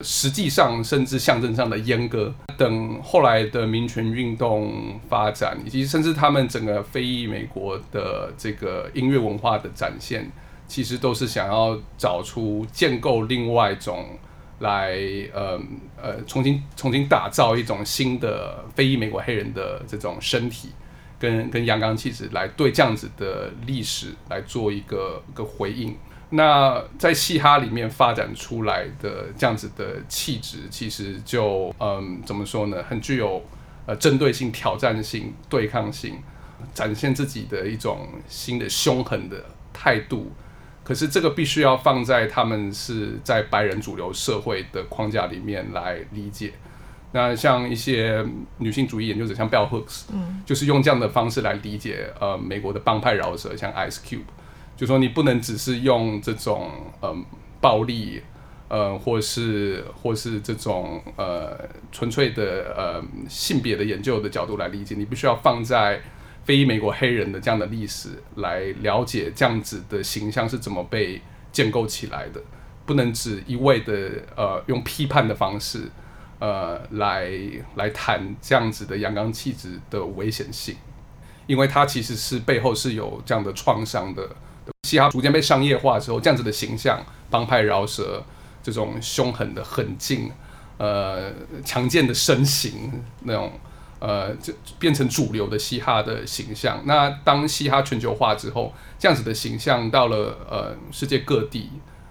[0.05, 10.31] 实际上，甚至象征上的阉割等，后来的民权运动发展，以及甚至他们整个非裔美国的这个音乐文化的展现，
[10.67, 14.05] 其实都是想要找出建构另外一种
[14.59, 14.95] 来，
[15.33, 15.59] 呃
[15.99, 20.69] 呃，重新重新打造一种新的非裔美国黑人的这种身体，
[21.19, 25.95] 跟跟阳刚气质，来对这样子的历史来做一个一个回应。
[26.31, 32.83] 那在嘻哈里面发展出来的这样子的气质，其实就嗯，怎么说呢？
[32.83, 33.41] 很具有
[33.85, 36.15] 呃针对性、挑战性、对抗性，
[36.73, 40.31] 展现自己的一种新的凶狠的态度。
[40.83, 46.53] 可是这个必须要放在他们是在白人主流社会的框架里面来理解。
[47.11, 48.25] 那像一些
[48.57, 54.21] 女性主义研究者，像 Bell Hooks，嗯，就是用这样的方式来理解呃美国的帮派饶舌，像 Ice Cube。
[54.75, 56.69] 就说你不能只是用这种
[57.01, 57.23] 嗯
[57.61, 58.21] 暴力，
[58.67, 61.57] 呃，或是或是这种呃
[61.91, 66.01] 纯粹的呃性别的研究的角度来理解，你必须要放在
[66.43, 71.21] 非裔美国黑人的这样的历史来了解这样子的形象是怎么被
[71.53, 72.41] 建构起来的，
[72.85, 75.89] 不能只一味的呃用批判的方式
[76.39, 77.31] 呃来
[77.75, 80.75] 来谈这样子的阳刚气质的危险性，
[81.47, 84.35] 因为它其实是背后是有这样的创伤的。
[84.83, 88.23] 嘻哈逐渐被商业化之后，这样子的形象，帮派饶舌
[88.61, 90.31] 这种凶狠的狠劲，
[90.77, 91.31] 呃，
[91.63, 93.51] 强健的身形，那种
[93.99, 96.81] 呃，就变成主流的嘻哈的形象。
[96.85, 101.69] 那当嘻哈全球化之后，这样子的形象到了呃世界各地，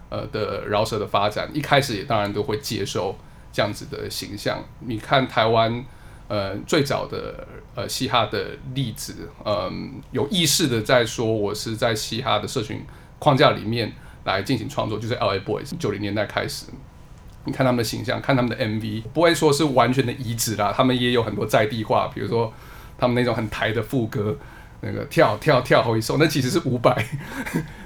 [0.09, 3.17] 呃的饶舌的发展，一开始也当然都会接受
[3.51, 4.63] 这样子的形象。
[4.79, 5.85] 你看台湾。
[6.27, 12.81] 呃，最早的呃嘻哈的例子，嗯，有意识的在说，我是在嘻哈的社群
[13.19, 16.65] 框架里面来进行创作，就是 L A Boys，九零年代开始，
[17.45, 22.51] 你看他们的形象，看他们的 MV，不会说是完全的移植啦，他们也有很多在地化，比如说
[22.97, 24.37] 他们那种很台的副歌。
[24.80, 27.04] 那个跳跳跳后一首，那其实是五百，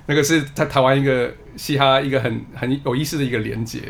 [0.07, 3.81] 那个是在台湾一个嘻哈一个很很有意思的一个连接。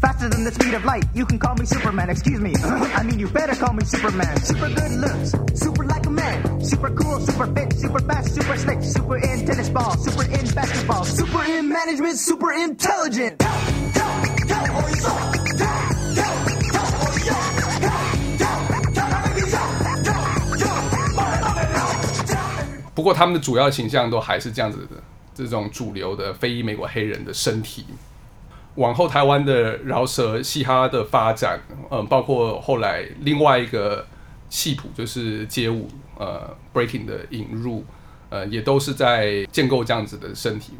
[0.00, 2.08] Faster than the speed of light, you can call me Superman.
[2.08, 2.54] Excuse me,
[2.96, 4.34] I mean you better call me Superman.
[4.40, 6.64] Super good looks, super like a man.
[6.64, 8.82] Super cool, super fit, super fast, super slick.
[8.82, 11.04] Super in tennis ball, super in basketball.
[11.04, 13.44] Super in management, super intelligent.
[22.95, 24.95] 不过他们的主要形象都还是这样子的，
[25.35, 27.85] 这种主流的非裔美国黑人的身体。
[28.75, 34.05] 往后台湾的饶舌嘻哈的发展，嗯，包括后来另外一个
[34.49, 37.85] 戏谱就是街舞，呃，breaking 的引入，
[38.29, 40.73] 呃，也都是在建构这样子的身体，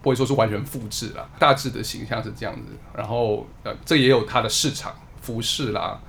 [0.00, 2.72] 不会说是完全复制了，大致的形象是这样子。
[2.96, 6.00] 然后，呃，这也有它的市场，服饰啦，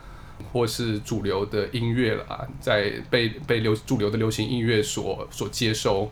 [0.52, 6.12] 或是主流的音乐啦，在被被流主流的流行音乐所所接收，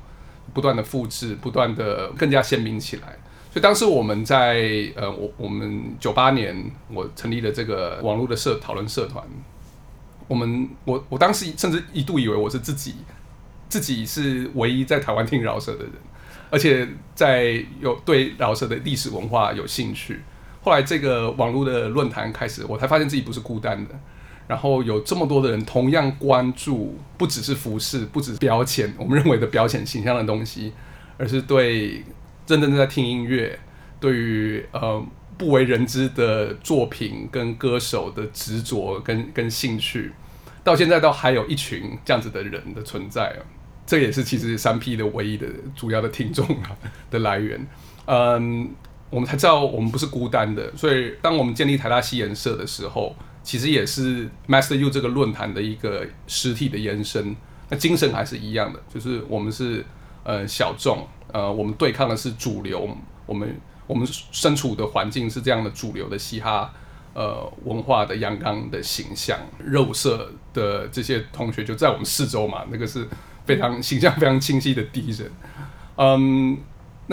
[0.54, 3.18] 不断的复制，不断的更加鲜明起来。
[3.52, 9.24] 所以当时我们在呃，我我们九八年我成立了这个网络的社讨论社团，
[10.28, 12.96] 我们我我当时甚至一度以为我是自己
[13.70, 15.94] 自己是唯一在台湾听饶舌的人，
[16.50, 20.22] 而且在有对饶舌的历史文化有兴趣。
[20.64, 23.92] 后来这个网络的论坛开始，我才发现自己不是孤单的，
[24.48, 30.74] 然后有这么多的人同样关注，不只是服饰，不只是标签，我们认为的标签形象的东西，
[31.18, 32.04] 而是对。
[32.46, 33.58] 真正在听音乐，
[34.02, 35.02] 对于呃
[35.38, 40.12] 不为人知的作品跟歌手的执着跟跟兴趣，
[40.62, 43.34] 到现在都还有一群这样子的人的存在，
[43.86, 46.76] 这也是其实三 P 的唯一的主要的听众啊
[47.10, 47.66] 的来源。
[48.08, 48.70] 嗯，
[49.14, 57.36] 我们才知道我们不是孤单的，所以当我们建立台大西研社的时候，其实也是 Master U 这个论坛的一个实体的延伸，
[57.70, 59.86] 那精神还是一样的，就是我们是
[60.24, 61.08] 呃小众。
[61.32, 66.72] 呃，我们对抗的是主流，我们我们身处的环境是这样的主流的嘻哈
[67.16, 73.08] 呃文化的阳刚的形象，肉色的这些同学就在我们四周嘛，那个是
[73.46, 75.32] 非常形象非常清晰的敌人。
[75.96, 76.58] 嗯，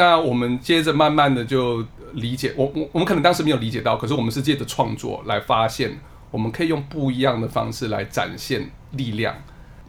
[0.00, 1.84] 那我们接着慢慢的就
[2.14, 9.36] 理解，我我我们可能当时没有理解到，可是我们是借着创作来发现，我们可以用不一样的方式来展现力量，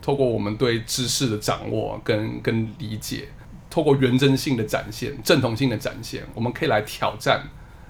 [0.01, 3.29] 透过我们对知识的掌握跟跟理解。
[3.69, 7.47] 透过原真性的展现、正统性的展现，我们可以来挑战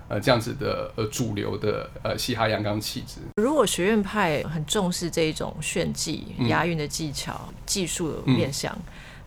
[0.08, 3.16] 呃这样子的呃主流的呃嘻哈阳刚气质。
[3.38, 8.78] 如果学院派很重视这一种炫技、押韵的技巧、技术的面向，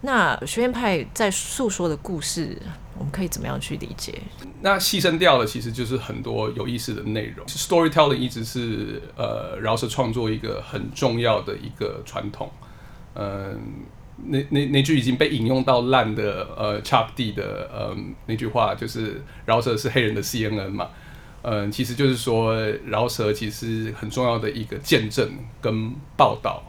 [0.04, 2.56] 那学院派在诉说的故事，
[2.98, 4.20] 我们可以怎么样去理解？
[4.60, 7.46] 那牺牲掉的其实就是很多有意思的内容。
[7.46, 12.50] Storytelling 一直是呃饶舌创作一个很重要的一个传统，
[13.14, 13.60] 嗯。
[14.26, 20.88] 那那那句已经被引用到烂的呃，Chop D 的呃那句话就是饶舌是黑人的 CNN 嘛，
[21.42, 25.28] 嗯，其实就是说饶舌其实很重要的一个见证
[25.60, 26.62] 跟报道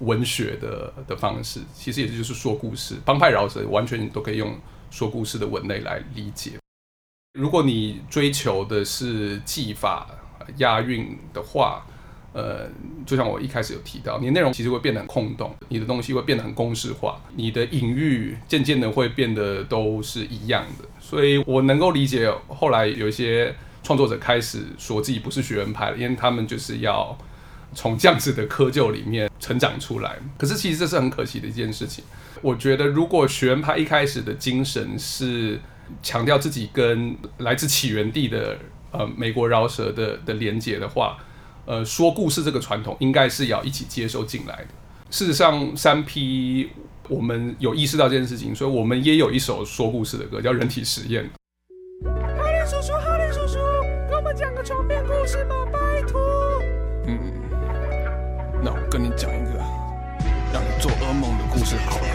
[0.00, 4.58] 文学的的方式，其实也就是说故事，帮派饶舌完全都可以用
[4.90, 6.52] 说故事的文类来理解。
[7.34, 10.06] 如果你追求的是技法
[10.56, 11.86] 押韵的话。
[12.32, 12.70] 呃，
[13.04, 20.88] 就像我一开始有提到，你的内容其实会变得很空洞，你的东西会变得很公式化，你的隐喻渐渐的会变得都是一样的。
[21.00, 27.18] 所以我能够理解后来有一些创作者开始说自己不是学院派了，因为他们就是要
[27.74, 30.18] 从这样子的窠臼里面成长出来。
[30.38, 32.04] 可是其实这是很可惜的一件事情。
[32.42, 35.60] 我觉得如果学院派一开始的精神是
[36.02, 38.58] 强调自己跟来自起源地的
[38.92, 41.18] 呃美国饶舌的的连结的话，
[41.66, 44.68] 呃，说故事这个传统应该是要一起接受进来的。
[45.10, 46.70] 事实上，三 P
[47.08, 51.24] 我们有意识到这件事情，所以我们也有一首说故事的歌，叫《人体实验》。
[58.90, 59.60] 跟你讲一个
[60.52, 62.06] 让你做噩梦的故事好了。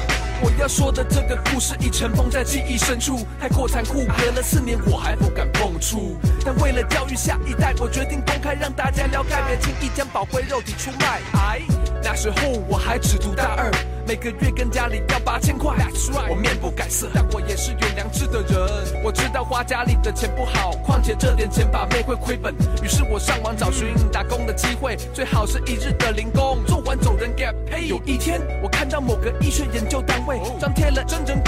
[0.42, 4.04] 我要说的这个故事已尘封在记忆深处，太过残酷。
[4.18, 6.18] 隔了四年，我还不敢碰触。
[6.44, 11.22] 但为了教育下一代，我决定公开让大家了解，别轻易将宝贵肉体出卖。
[11.36, 11.62] 哎，
[12.04, 12.36] 那时候
[12.68, 13.72] 我还只读大二。
[14.08, 19.04] 每个月跟家里要八千块，Right, 我面不改色，但我也是有良知的人。
[19.04, 22.54] 我知道花家里的钱不好，况且这点钱把妹会亏本。
[22.84, 27.88] 于是我上网找寻打工的机会，最好是一日的零工，做完走人 get pay。
[27.88, 31.42] 有一天，我看到某个医学研究单位张贴了真人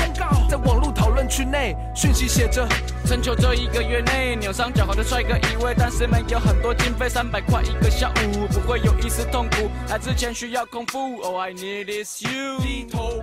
[1.50, 2.68] 内，讯息写着：
[3.06, 9.70] 征求这一个月内扭伤脚踝的帅哥一位，但是没有很多经费，三百块一个下午，不会有一丝痛苦。
[9.90, 12.58] 来之前需要功夫，All I need is you。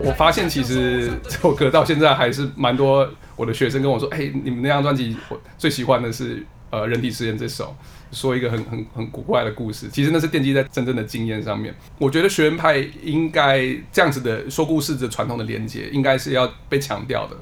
[0.00, 7.74] 我发现其实这首歌到现在还是蛮多我的学生跟我说：“哎，你们那张专辑我最喜欢的是呃《人体实验》这首，
[8.12, 9.88] 说一个很很很古怪的故事。
[9.92, 11.74] 其实那是奠基在真正的经验上面。
[11.98, 13.60] 我觉得学院派应该
[13.92, 17.36] 这样子的说故事的传统的连接，应该是要被强调的。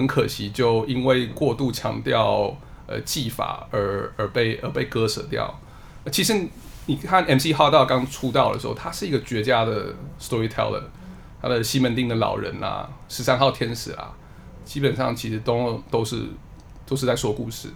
[0.00, 5.60] 很可惜，就因为过度强调呃技法而而被而被割舍掉。
[6.10, 6.34] 其实
[6.86, 10.82] 你看 MC 浩道刚出道的时候，他是一个绝佳的 storyteller。
[11.42, 14.12] 他的西门町的老人啊，十三号天使啊，
[14.62, 16.22] 基本上其实都都是
[16.84, 17.70] 都是在说故事。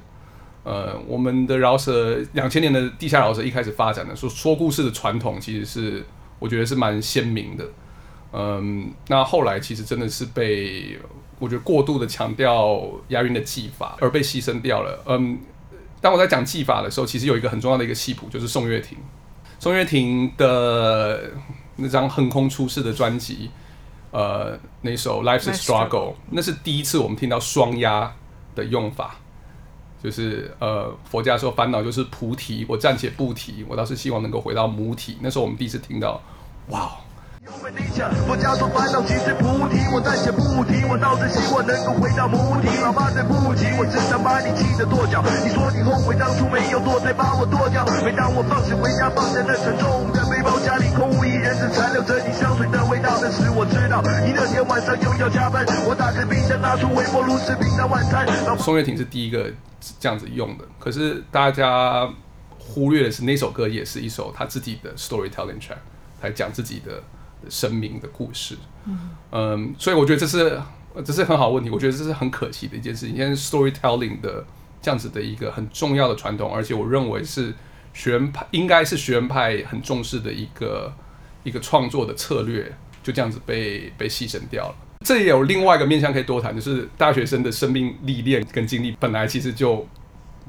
[0.65, 6.05] 呃，我们的饶舌两千年的地下饶舌一开始发展的说说故事的传统，其实是
[6.39, 7.65] 我觉得是蛮鲜明的。
[8.35, 10.99] 嗯，那后来其实真的是被
[11.39, 15.03] 我觉得过度的强调押韵的技法而被牺牲掉了。
[15.07, 15.39] 嗯，
[16.01, 18.99] 当我在讲技法的时候，其实有一个很重要的一个戏谱，就是宋岳庭。
[19.59, 21.31] 宋岳庭的
[21.77, 23.51] 那张横空出世的专辑，
[24.11, 25.89] 呃，那首《Life's a Struggle》，
[26.31, 28.15] 那是第一次我们听到双押
[28.55, 29.17] 的用法。
[30.03, 35.17] 就是呃，佛家说烦恼就是菩提，我暂且不提，我倒是希望能够回到母体。
[35.23, 36.21] 那时候我们第一次听到，
[36.69, 36.91] 哇！
[37.45, 42.69] 佛家说烦恼其实菩提，我暂且不提，我倒是希望能够回到母体。
[42.81, 45.21] 老爸对不起，我只想把你气得跺脚。
[45.45, 47.85] 你说你后悔当初没有堕胎把我剁掉。
[48.01, 53.13] 每当我放学回家，放在那沉重的背包，家里空无一人，只残留着你香水的味道。
[53.21, 55.67] 但是我知道，你那天晚上又要加班。
[55.85, 58.25] 我打开冰箱，拿出微波炉，吃冰的晚餐。
[58.57, 59.53] 宋岳庭是第一个。
[60.01, 62.09] 这样子用的，可是大家
[62.59, 65.77] 忽略的是那首歌也是一首他自己的 storytelling track，
[66.23, 67.03] 来讲自己的
[67.49, 68.57] 生命的故事。
[69.33, 70.61] 嗯，所以我觉得这是
[71.05, 73.17] 这是很好问题，我觉得这是很可惜的一件事情。
[73.17, 74.45] 因为 storytelling 的
[74.83, 77.55] 这样子的一个很重要的传统，而且我认为是
[77.93, 80.93] 学院派应该是学院派很重视的一个
[81.43, 82.71] 一个创作的策略，
[83.03, 84.75] 就这样子被被牺牲掉了。
[85.05, 89.87] 这也有另外一个面向可以多谈，就是大学生的生命历练跟经历本来其实就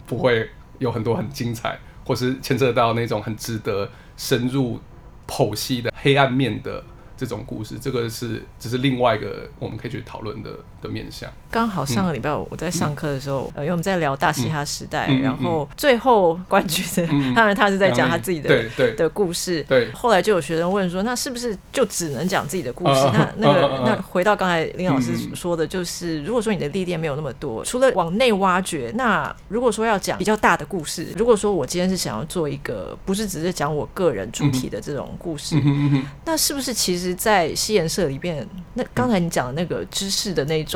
[0.06, 4.80] 不会有很多很精彩，或是牵涉到那种很值得深入
[5.28, 6.84] 剖析的黑暗面的。
[7.17, 10.51] 这种故事，这个是只是另外一个我们可以去讨论的
[10.86, 11.30] 的面向。
[11.50, 18.64] 刚好上个礼拜我在上课的时候，呃，因为我们在聊大嘻哈时代，然后最后冠军的， 当然他是在讲他自己的
[18.98, 19.64] 的故事。
[19.64, 23.02] 对，后来就有学生问说，那是不是就只能讲自己的故事？
[23.14, 35.56] 那那个那回到刚才林老师说的，就是如果说你的历练没有那么多，除了往内挖掘，那如果说要讲比较大的故事，如果说我今天是想要做一个不是只是讲我个人主体的这种故事，
[36.26, 37.06] 那是不是其实？
[37.16, 40.74] 在西研社里边，那刚才你讲的那个知识的那种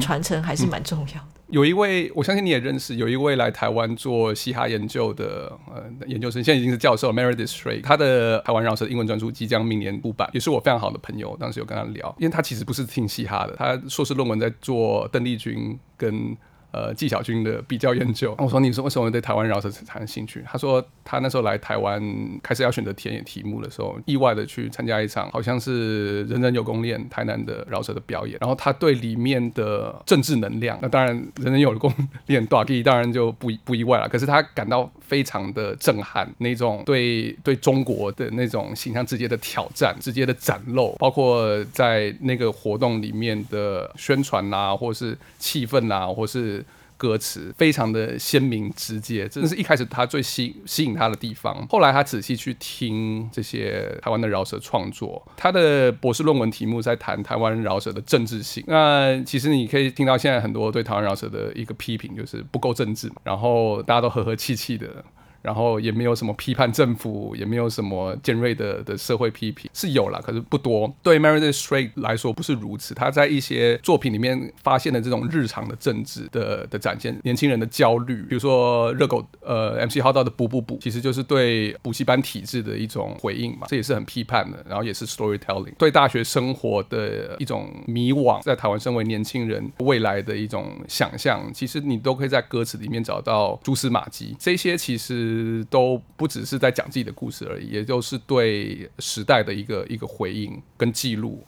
[0.00, 1.40] 传承还是蛮重要的。
[1.48, 11.36] 有一位，我相信你也认识，有一位来台湾做嘻哈研究的呃研究生，现在已经是教授 Meredith Strait，他的台湾饶舌英文专书即将明年出版，也是我非常好的朋友。
[11.40, 16.36] 当时有跟他聊，因为他其实不是听嘻哈的，他硕士论文在做邓丽君跟。
[16.70, 18.34] 呃，纪晓君的比较研究。
[18.36, 20.44] 我说，你说为什么对台湾饶舌产生兴趣？
[20.46, 22.02] 他说，他那时候来台湾
[22.42, 28.36] 开始要选择田野题目的时候，意外的去参加一场好像是人人有功练台南的饶舌的表演。
[28.42, 31.90] 然后他对里面的政治能量，那当然人人有功
[32.26, 34.06] 练大 K 当然就不不意外了。
[34.06, 46.62] 可是他感到非常的震撼，那种对对中国的那种形象直接的挑战、直接的展露，包括在那个活动里面的宣传啊，或是气氛啊，或是
[46.98, 51.66] 歌词非常的鲜明直接，真的是一开始他最吸吸引他的地方。
[51.68, 58.62] 后来他仔细去听这些台湾的饶舌创作，他的博士论文题目在谈台湾饶舌的政治性。
[58.66, 65.04] 那其实你可以听到现在很多对台湾饶舌的一个批评，就是不够政治，然后大家都和和气气的。
[65.42, 70.92] 然后也没有什么批判政府，也没有什么尖锐的的社会批评，是有了，可是不多。
[71.02, 95.27] 对 Meredith Strait 来说不是如此，他在一些作品里面发现了这种日常的政治的的展现，年轻人的焦虑，比如说热狗呃 MC 号道的补补补，其实就是对补习班体制的一种回应嘛，这也是很批判的，然后也是 storytelling，对大学生活的一种迷惘，在台湾身为年轻人未来的一种想象，其实你都可以在歌词里面找到蛛丝马迹，这些其实。
[95.70, 101.44] 都不只是在讲自己的故事而已，也就是对时代的一个一个回应跟记录。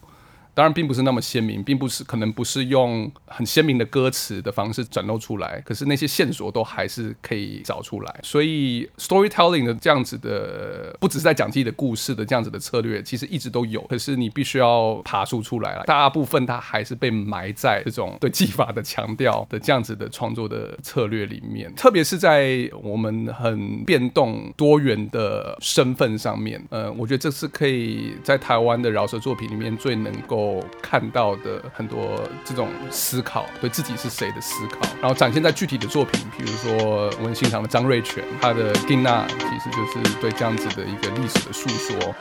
[0.54, 8.20] 当然并不是那么鲜明，并不是可能不是用很鲜明的歌词的方式展露出来，可是那些线索都还是可以找出来。
[8.22, 13.80] 所以 storytelling 的这样子的，不只是在讲自己的故事的这样子的策略，其实一直都有。
[13.82, 21.72] 可是你必须要爬出出来了，大部分它还是被埋在这种对技法的强调的这样子的创作的策略里面。
[21.74, 30.39] 特别是在我们很变动多元的身份上面，呃，我觉得这是可以在台湾的饶舌作品里面最能够。
[30.82, 42.14] 看到的很多这种思考，对自己是谁的思考，然后展现在具体的作品，比如说我们欣赏的张瑞全，他的《丁娜》其实就是对这样子的一个历史的诉说。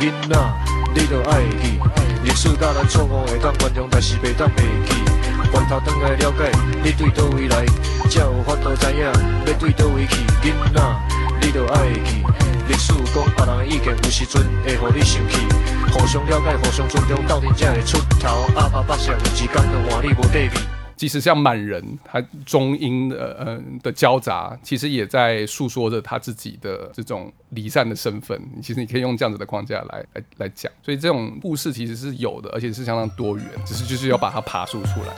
[0.00, 0.36] 囡仔，
[0.94, 1.78] 你著爱去，
[2.24, 4.94] 历史甲咱错误会当原谅，但是袂当忘记。
[5.52, 6.50] 回头转来了解，
[6.82, 7.66] 你对倒位来，
[8.08, 10.16] 才有法度知影要对倒位去。
[10.42, 10.80] 囡仔，
[11.42, 12.24] 你著爱去，
[12.68, 15.36] 历史讲别人意见，有时阵会互你生气。
[15.92, 18.46] 互相了解，互相尊重，到阵才会出头。
[18.56, 20.58] 阿爸八相，一天两换你无对比。
[20.96, 28.40] 即使像满人，他中英的呃的交杂，其实也在诉说着他自己的这种离散的身份。
[28.62, 35.12] 其实你可以用这样子的框架来来来讲，所以这种故事其实是有的，而且是相当多元，只是就是要把它爬树出来。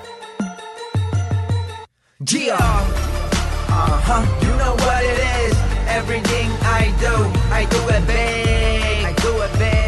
[2.21, 5.55] Yeah, uh huh, you know what it is.
[5.87, 9.84] Everything I do, I do it big, I do it big.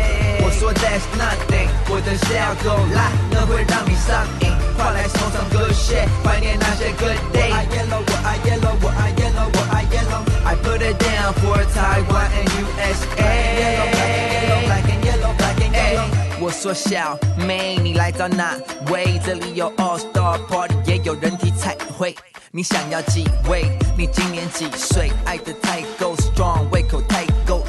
[0.57, 4.51] 我说 that's nothing，我的笑够辣，那会让你上瘾。
[4.75, 7.51] 快来送上 good shit，怀念那些 good days。
[7.51, 10.25] 我爱 yellow，我爱 yellow，我爱 yellow，我爱 yellow。
[10.47, 13.21] I put it down for Taiwan and USA。
[13.61, 16.41] Yellow, black and yellow, black and yellow。
[16.41, 18.57] 我说小妹，你来找哪
[18.91, 19.21] 位？
[19.27, 22.17] 这里有 All Star Party，也有人体彩绘。
[22.51, 23.77] 你想要几位？
[23.99, 25.13] 你今年几岁？
[25.27, 27.63] 爱的太够 strong，胃口太够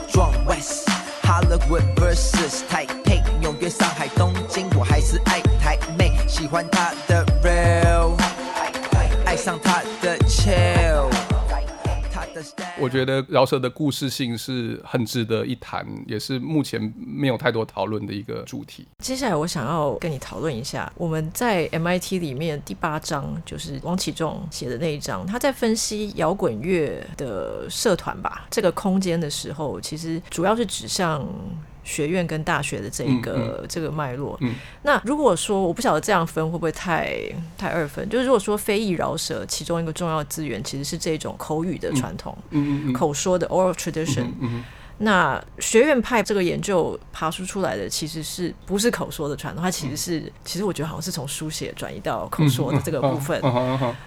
[1.28, 6.18] Hollywood vs Taipei，纽约、上海、东京，我还是爱台妹。
[6.26, 8.14] 喜欢她的 real，
[9.26, 10.87] 爱上她的 chill。
[12.80, 18.88] 我觉得饶舌的故事性是很值得一谈，也是目前没有太多讨论的一个主题。
[19.00, 31.28] 接下来我想要跟你讨论一下，我们在 MIT 里面第八章，就是王启仲写的那一章，他在分析摇滚乐的社团吧这个空间的时候，其实主要是指向。
[31.88, 34.38] 学院跟大学的这一个这个脉络，
[34.84, 37.10] 那如果说我不晓得这样分会不会太
[37.58, 38.08] 太二分？
[38.10, 42.38] 就是如果说非裔饶舌其中一个重要资源其实是这种口语的传统，
[42.94, 44.28] 口说的 oral tradition。
[45.00, 49.64] 那学院派这个研究爬出出来的其实是不是口说的传统？
[49.64, 53.42] 它其实是，其实我觉得好像是从书写转移到口说的这个部分。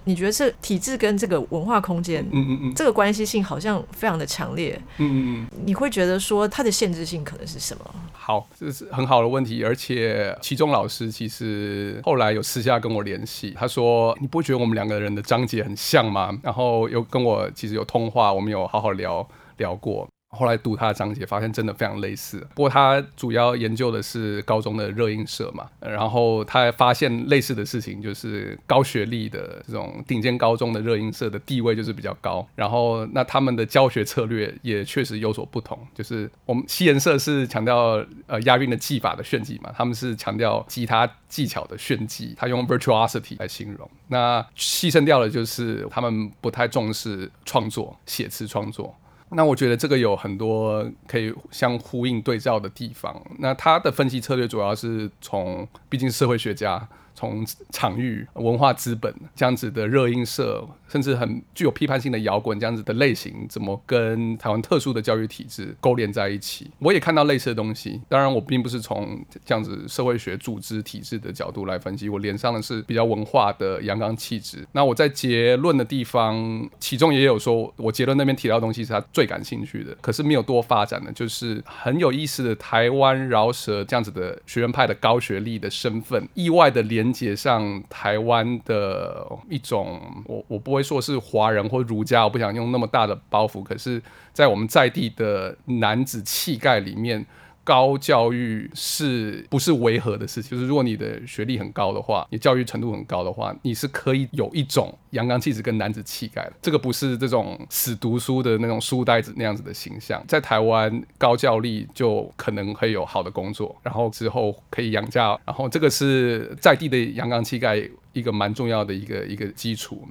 [0.05, 4.81] 你觉得这体制跟这个文化空间，嗯嗯嗯，这个关系性好像非常的强烈。
[4.99, 7.85] 嗯嗯嗯，你会觉得说它的限制性可能是什么？
[8.13, 9.63] 好，这是很好的问题。
[9.65, 19.27] 而且其中老师其实后来有私下跟我联系，他说：“你不觉得我们两个人的章节很像吗？”然后又跟我其实有通话，我们有好好聊
[19.57, 20.09] 聊过。
[20.31, 22.39] 后来读他的章节，发现真的非常类似。
[22.55, 32.47] 不过他主要研究的是高中的热映社嘛，然后他发现类似的事情，就是高学历的这种顶尖高中的热映社的地位就是比较高。
[32.55, 43.91] 然后那他们的教学策略也确实有所不同，就是我们西研社是强调呃押韵的技法的炫技嘛，他们是强调吉他技巧的炫技，他用 virtuosity 来形容。
[44.07, 48.95] 那牺牲掉的就是他们不太重视创作，写词创作。
[49.31, 53.23] 那我觉得这个有很多可以相呼应对照的地方。
[53.39, 56.89] 那他的分析策略主要是从，毕竟社会学家。
[57.13, 66.71] 从场域、文化资本这样子的热映社，甚至很具有批判性的摇滚这样子的类型，怎么跟台湾特殊的教育体制勾连在一起？
[66.79, 68.01] 我也看到类似的东西。
[68.09, 74.67] 当然，我并不是从这样子社会学组织体制的角度来分析，我连上的是比较文化的阳刚气质。
[74.73, 87.11] 那我在结论的地方，其中也有说，我结论那边提到的东西是他最感兴趣的，可是没有多发展的，就是很有意思的台湾饶舌这样子的学院派的高学历的身份，意外的连。
[87.11, 93.63] 接上台湾的一种，我我不会说是华人或儒家，我不想用那么大的包袱。
[93.63, 94.03] 可是，
[94.33, 97.27] 在我们在地的男子气概里面。
[97.63, 100.53] 高教育是不是违和的事情？
[100.53, 106.53] 就是如果你的学历很高的话，你教育程度很高的话，你是可以有一种阳刚气质跟男子气概的。
[106.63, 110.25] 这个不是这种死读书的那种书呆子那样子的形象。
[110.27, 117.81] 在台湾高教力就可能会有好的工作，然后之后可以养家，然后这个是在地的阳刚气概
[118.15, 120.03] 一个蛮重要的一个一个基础。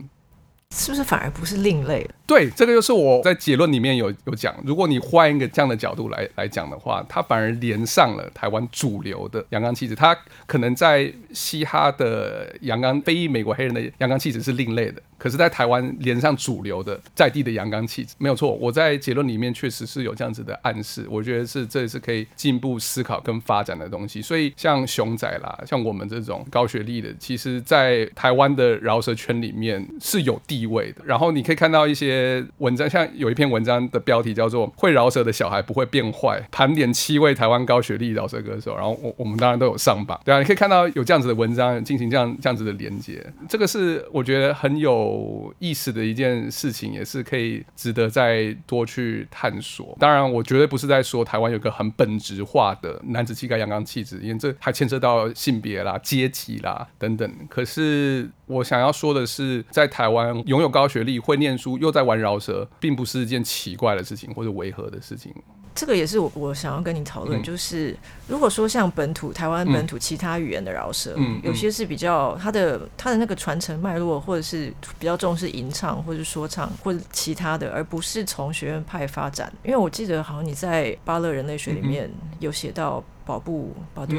[0.76, 2.08] 是不是反而不是另类？
[2.28, 4.56] 对，这个就是我在结论里面有有讲。
[4.64, 9.96] 如果你换一个这样的角度来来讲的话，它反而连上了台湾主流的阳刚气质。
[9.96, 10.16] 它
[10.46, 15.02] 可能在嘻哈的阳刚非裔美国黑人的阳刚气质是另类的。
[15.20, 24.22] 可是，在台湾连上主流的在地的阳刚气质没有错，我在结论里面确实是有这样子的暗示，我觉得是这也是可以进步思考跟发展的东西。
[24.22, 31.02] 所以，像熊仔啦，像我们这种高学历的，其实在台湾的饶舌圈里面是有地位的。
[31.04, 45.09] 然后你可以看到一些文章，像有一篇文章的标题叫做“会饶舌的小孩不会变坏”，盘点七位台湾高学历饶舌歌手，然后我我们当然都有上榜，对啊，你可以看到有这样子的文章进行这样这样子的连接，这个是我觉得很有。
[45.10, 49.96] 有意思的一件事情，也是可以值得再多去探索。
[50.00, 57.30] 当然，我绝对不是在说台湾有个很本质化的男子气概、阳刚气质，因为这还牵涉到性别啦、阶级啦等等。
[57.50, 65.34] 可是我想要说的是，在台湾拥有高学历、会念书又在玩饶舌，并不是一件奇怪的事情或者违和的事情。
[65.80, 67.96] 这个也是我我想要跟你讨论，就是
[68.28, 79.50] 如果说像本土台湾本土其他语言的饶舌，有些是比较它的它的那个传承脉络，或者是比较重视吟唱或者说唱或者其他的，而不是从学院派发展。
[79.64, 83.02] 因为我记得好像你在巴勒人类学里面有写到。
[83.30, 84.16] 宝布保杜，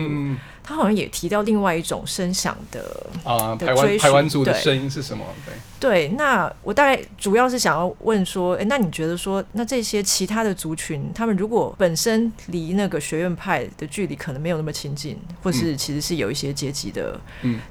[0.62, 5.24] 他好像也提到另外一种声响的啊，台湾台湾族的声音是什么？
[5.44, 5.54] 对。
[5.80, 17.18] 对，那我大概主要是想要问说，哎，那你觉得说，那这些其他的族群，他们如果本身离那个学院派的距离可能没有那么亲近，或是其实是有一些阶级的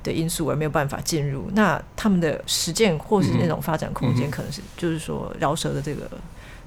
[0.04, 6.10] 的因素而没有办法进入，那他们的实践或是那种发展空间，可能是就是说饶舌的这个。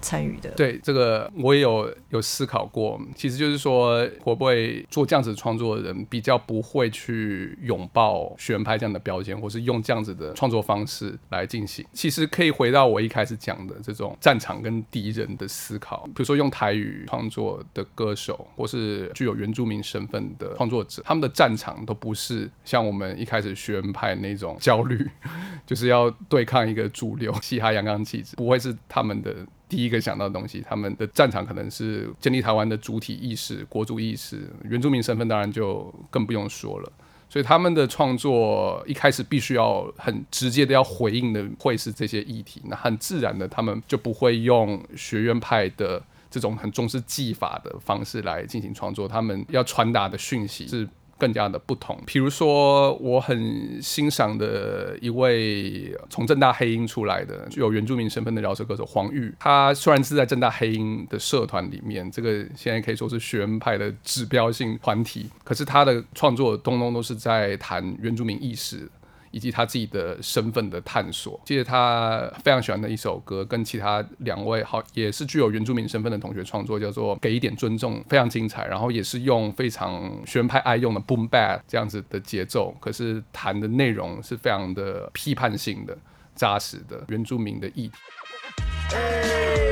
[0.03, 11.86] 参与的对这个我也有有思考过，其实就是说会不会做这样子创作的人比较不会去拥抱学派这样的标签，或是用这样子的创作方式来进行。
[11.92, 25.09] 其实可以回到我一开始讲的这种战场跟敌人的思考，比如说用台语创作的歌手，或是具有原住民身份的创作者，他们的战场都不是像我们一开始学派那种焦虑，
[25.64, 29.34] 就是要对抗一个主流嘻哈阳刚气质，不会是他们的。
[29.75, 36.93] 第一个想到的东西，他们的战场可能是建立台湾的主体意识、国主意识，原住民身份当然就更不用说了。
[37.27, 50.87] 所以他们的创作一开始必须要很直接的要回应的会是这些议题，那很自然的他们就不会用学院派的这种很重视技法的方式来进行创作，他们要传达的讯息是。
[51.23, 68.91] 更加的不同，比如说我很欣赏的一位从正大黑鹰出来的具有原住民身份的饶舌歌手黄玉，他虽然是在正大黑鹰的社团里面，这个现在可以说是学院派的指标性团体，可是他的创作通通都是在谈原住民意识。
[69.33, 78.66] 以及他自己的身份的探索，记得他非常喜欢的一首歌，跟其他两位好也是具有原住民身份的同学创作，叫做《给一点尊重》，非常精彩。
[78.66, 85.97] 然后也是用非常学院派爱用的 boom bap 这样子的节奏，可是弹的内容是非常的批判性的、
[86.35, 87.95] 扎实的原住民的议题。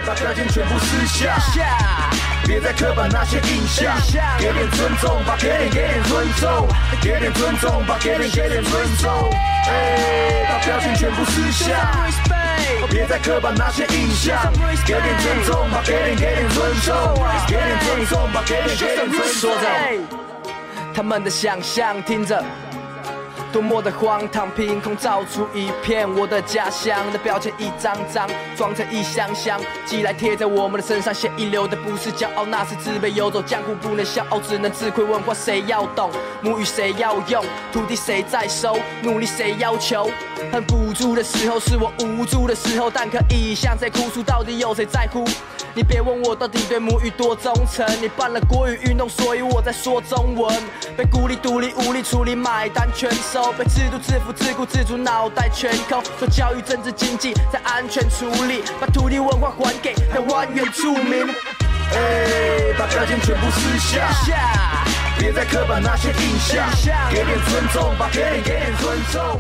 [0.06, 1.36] 把标签全部撕下，
[2.46, 3.94] 别再刻板那些印象，
[4.38, 6.68] 给点尊重，把给点给点尊重，
[7.02, 9.30] 给点尊重，把给点给点尊重。
[9.68, 12.08] 哎，把标签全部撕下，
[12.88, 14.52] 别再刻板那些印象，
[14.86, 16.94] 给点尊重，把给点给点尊重，
[17.46, 19.28] 给点尊重，把给点给点尊重。
[19.32, 19.66] 说着，
[20.94, 22.42] 他们的想象，听着。
[23.52, 31.12] 多么的荒唐，凭空造出一片我的家乡的标签，一张张装成一箱箱，寄来贴在我们的身上。
[31.12, 33.08] 写一流的不是骄傲，那是自卑。
[33.08, 35.02] 游走江湖不能骄傲，只能自愧。
[35.02, 36.10] 文化谁要懂？
[36.42, 37.44] 母语谁要用？
[37.72, 38.76] 土地谁在收？
[39.02, 40.08] 努力谁要求？
[40.52, 45.24] 很无助的时候是我无助的时候，但可以像在哭诉，到底有谁在乎？
[45.72, 50.52] 你别问我到底对母语多忠诚，你办了国语运动，所以我在说中文。
[50.96, 53.39] 被孤立独立无力处理，买单全收。
[53.56, 56.02] 被制度制服自顾自主，脑袋全空。
[56.18, 61.26] 说教育政治经济在安全处理，把土地文化还给台湾原住民。
[61.92, 64.08] 哎，把标签全部撕下。
[65.18, 66.66] 别再刻板那些印象，
[67.10, 69.38] 给点尊重，吧给点给点尊重，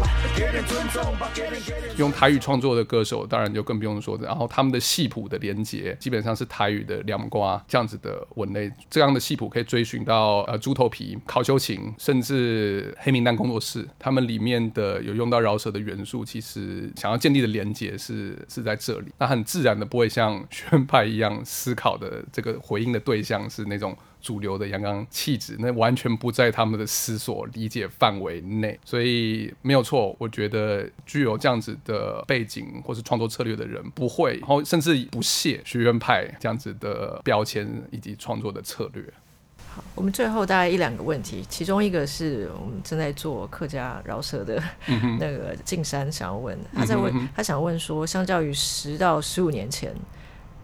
[1.96, 4.18] 用台语创作的歌手，当然就更不用说。
[4.22, 8.70] 然后他们的戏谱的连接，基本上是台语的凉瓜这样子的文类。
[8.88, 16.24] 这样的戏谱可以追寻到呃猪头皮、考秋琴，甚至黑名单工作室，他们里面的有用到饶舌的元素。
[16.24, 19.12] 其实想要建立的连接是是在这里。
[19.18, 23.96] 那很自然的，不会像宣派一样思考的这个回应的对象是那种。
[24.20, 30.14] 主流的阳刚气质，那完全不在他们的思索理解范围内，所以没有错。
[30.18, 39.04] 我觉得具有这样子的背景或是创作策略的人，不会，然后甚至不屑学院派这样子的标签以及创作的策略。
[39.68, 44.62] 好，我们最后大概一两个问题，其中一个是我们正在做客家饶舌的
[45.18, 49.94] 那个静山想要问，他在问，他想问说，相较于十到十五年前。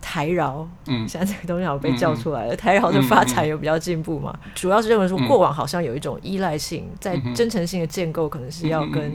[0.08, 2.54] 台饶，嗯，现在这个东西好像被叫出来了。
[2.54, 4.38] 台饶的发展有比较进步嘛？
[4.54, 9.12] 主要是认为说过往好像有一种依赖性，在真诚性的建构可能是要跟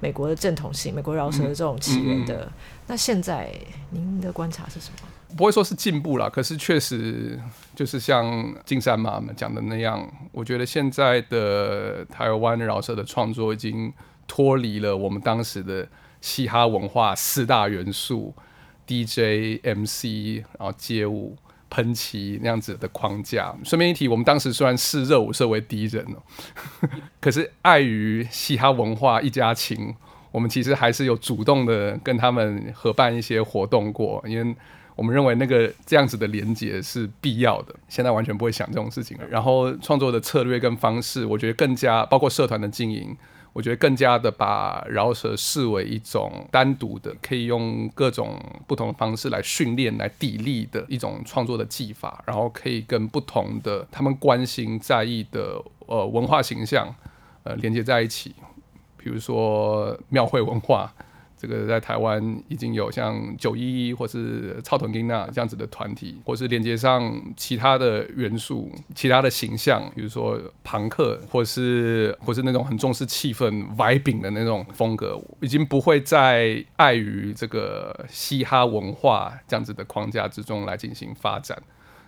[0.00, 2.46] 美国的正统性、美国饶舌的这种起源的。
[2.86, 3.50] 那现在
[3.88, 5.08] 您的观察是什么？
[5.34, 7.40] 不会说是进步了，可是确实
[7.74, 13.90] 就是像金山妈妈讲的那样，我觉得现在的台湾饶舌的创作已经
[14.28, 15.88] 脱离了我们当时的
[16.20, 18.34] 嘻哈文化四大元素。
[18.86, 21.36] DJ、MC，然后街舞、
[21.70, 23.54] 喷漆那样子的框架。
[23.64, 26.06] 顺便一提，我们当时虽然视热舞社为敌人，
[27.20, 29.94] 可是碍于嘻哈文化一家亲，
[30.30, 34.22] 我们其实还是有主动的跟他们合办一些活动过。
[34.26, 34.54] 因为
[34.96, 37.74] 我们认为那个这样子的连接是必要的。
[37.88, 39.24] 现在完全不会想这种事情了。
[39.28, 43.16] 然后创作的策略跟方式，我觉得更加包括社团的经营。
[43.54, 56.94] 我觉得更加的把饶舌视为一种单独的，可以用各种不同的方式来训练、来砥砺的一种创作的技法，然后可以跟不同的他们关心在意的呃文化形象
[57.44, 58.34] 呃连接在一起，
[58.98, 60.92] 比如说庙会文化。
[61.44, 81.62] 这个在台湾已经有像九一一或是超屯金娜这样子的团体，或是连接上其他的元素、其他的形象，比如说朋克，或是或是那种很重视气氛、vibing 的那种风格，已经不会再碍于这个嘻哈文化这样子的框架之中来进行发展。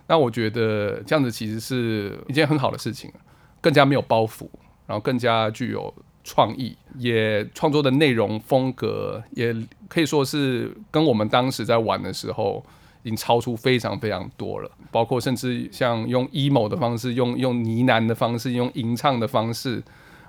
[0.07, 3.13] 那我觉得这样子其实是一件很好的事情，
[3.61, 4.49] 更加没有包袱，
[4.87, 5.93] 然后更加具有。
[6.29, 9.55] 创意也创作的内容风格也
[9.87, 12.61] 可以说是跟我们当时在玩的时候
[13.03, 19.81] 已经超出非常非常多了，包括甚至像用 emo 的方式、用用呢喃的方式、用吟唱的方式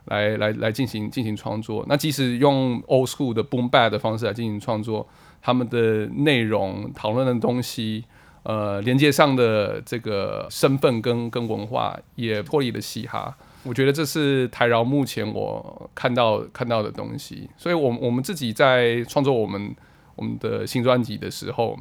[0.05, 1.85] 来来来进行进行创作。
[1.89, 5.05] 那即使用 old school 的 boom bap 的方式来进行创作，
[5.43, 8.05] 他们的内容讨论的东西，
[8.45, 13.37] 呃，连接上的这个身份跟跟文化也脱离了嘻哈。
[13.69, 19.77] 我觉得这是台饶目前我看到看到的东西，所以，我我们自己在创作我们
[20.17, 21.79] 我们的新专辑的时候，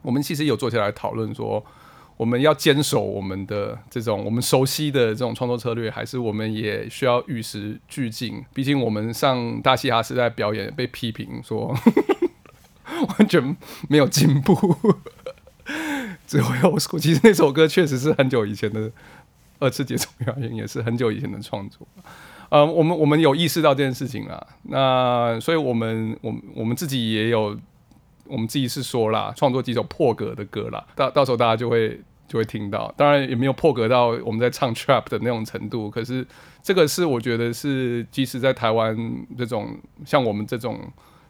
[0.00, 1.62] 我们其实有坐下来讨论说，
[2.16, 8.42] 我们要坚守我们的这种我们熟悉的这种创作策略，还是我们也需要与时俱进？
[8.54, 11.76] 毕竟我们上大嘻哈时代表演被批评说
[13.18, 13.54] 完全
[13.90, 14.54] 没有进步，
[16.26, 18.90] 只会有其实那首歌确实是很久以前的。
[19.62, 21.86] 二次节奏表演也是很久以前的创作，
[22.48, 27.56] 呃，我们我们有意识到这件事情了，那所以我们我们我们自己也有，
[28.26, 36.26] 我们自己是说啦，创作几首破格的歌啦，到到时候大家就会就会听到，当然也没有破格到我们在唱 trap 的那种程度，可是
[36.60, 38.96] 这个是我觉得是即使在台湾
[39.38, 40.80] 这种像我们这种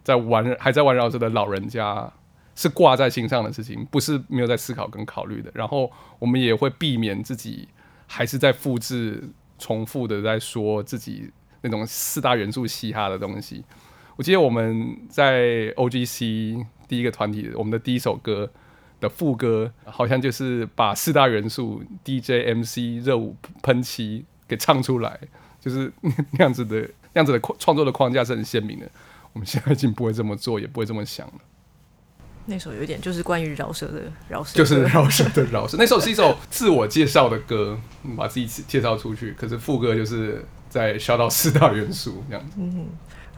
[0.03, 2.11] 在玩还在玩饶舌的老人家
[2.55, 7.68] 是挂在心上的事情，不是没有在思考跟考虑的，然后我们也会避免自己。
[8.15, 9.27] 还是在复制、
[9.59, 11.31] 重复的在说自己
[11.63, 13.65] 那种四大元素嘻哈的东西。
[14.17, 18.51] 我记得我们在 O.G.C 第一个团体，我们的第一首歌
[19.01, 25.19] 的副歌，好像就是把四大元素 DJ、MC、热舞、喷漆给唱出来，
[25.59, 25.91] 就是
[26.33, 26.81] 那样子的、
[27.15, 28.87] 那样子的创作的框架是很鲜明的。
[29.33, 31.35] 我们现在已经不会这么做，也不会这么想了。
[32.47, 35.76] 那首有点就是关于饶舌的饶舌，就是饶舌的饶舌。
[35.78, 37.78] 那首是一首自我介绍的歌，
[38.16, 39.32] 把自己介绍出去。
[39.38, 42.57] 可是副歌就是在笑到四大元素这样子。
[42.59, 42.88] 嗯，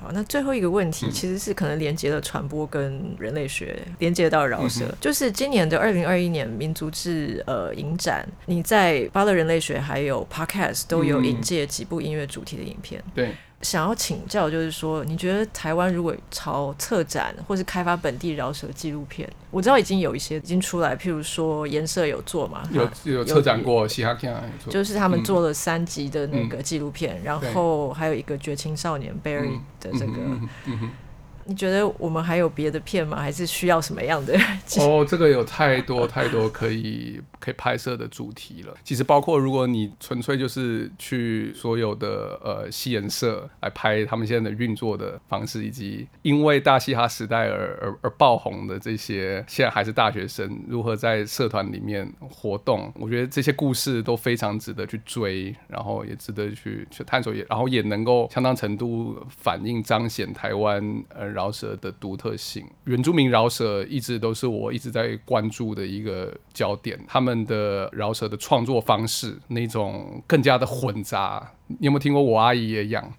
[0.01, 13.03] 好，那最后一个问题其实是可能连接了传播跟人类学，连接到饶舌，就是今年的二零二一年民族志呃影展，你在巴勒人类学还有 Podcast 都有引介几部音乐主题的影片。
[13.15, 13.35] 对。
[13.65, 24.33] 想要请教，就是说，你觉得台湾如果朝策展或是开发本地饶舌纪录片，我知道已经有一些已经出来，譬如说颜色有做嘛，有有策展过嘻哈片，
[24.69, 30.13] 就是他们做了三集的那个纪录片，然后还有一个绝情少年 Barry 的这个。
[31.47, 33.19] 你觉得我们还有别的片吗？
[33.21, 34.35] 还是需要什么样的？
[34.79, 38.75] 哦，这个有太多太多可以可以拍摄的主题了。
[38.83, 61.35] 其实包括如果你纯粹就是去所有的呃西颜社来拍他们现在的运作的方式，以及因为大嘻哈时代而而而爆红的这些现在还是大学生如何在社团里面活动，我觉得这些故事都非常值得去追，然后也值得去去探索，也然后也能够相当程度反映彰显台湾呃。
[61.35, 66.97] 饶舌的独特性，原住民饶舌一直都是我一直在关注的一个焦点。
[67.09, 71.53] 他们的饶舌的创作方式，那种更加的混杂。
[71.69, 73.11] 你有没有听过我阿姨也养？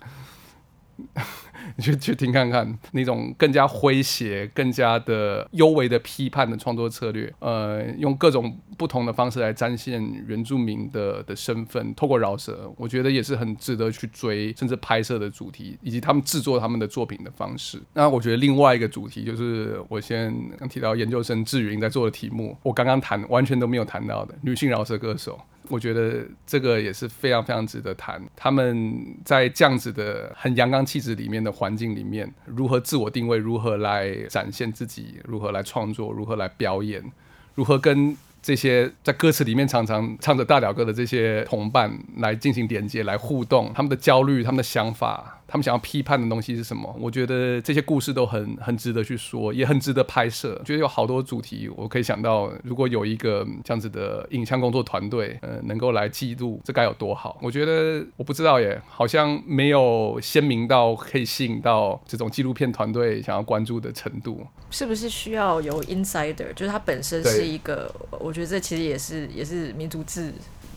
[1.78, 17.82] 你去去听看看那种更加诙谐、更加的幽微的批判的创作策略，呃，用各种不同的方式来展现原住民的的身份，透过饶舌，我觉得也是很值得去追，甚至拍摄的主题，以及他们制作他们的作品的方式。
[17.94, 25.40] 那我觉得另外一个主题就是我先刚提到研究生志云在做的题目，我刚刚谈完全都没有谈到的女性饶舌歌手。
[25.70, 28.22] 我觉得这个也是非常非常值得谈。
[28.36, 37.04] 他们在这样子的很阳刚气质里面的环境里面，如何自我定位，如何来展现自己，如何来创作，如何来表演，
[37.56, 45.42] 如何跟这些在歌词里面常常唱着大表哥的这些同伴来进行连接、来互动，他们的焦虑、他们的想法。
[45.48, 46.96] 他们想要批判的东西是什么？
[47.00, 50.60] 我觉得这些故事都很很值得去说，也很值得拍摄。
[50.66, 57.38] 觉得有好多主题，我可以想到，如果有一个这样子的影像工作团队，呃，能够来记录，这该有多好？
[57.42, 64.46] 我觉得我不知道耶，好像没有鲜明到可以吸引到这种纪录片团队想要关注的程度。
[64.72, 66.52] 是不是需要有 insider？
[66.54, 70.34] 就是它本身是一个，我觉得这其实也是也是民族志。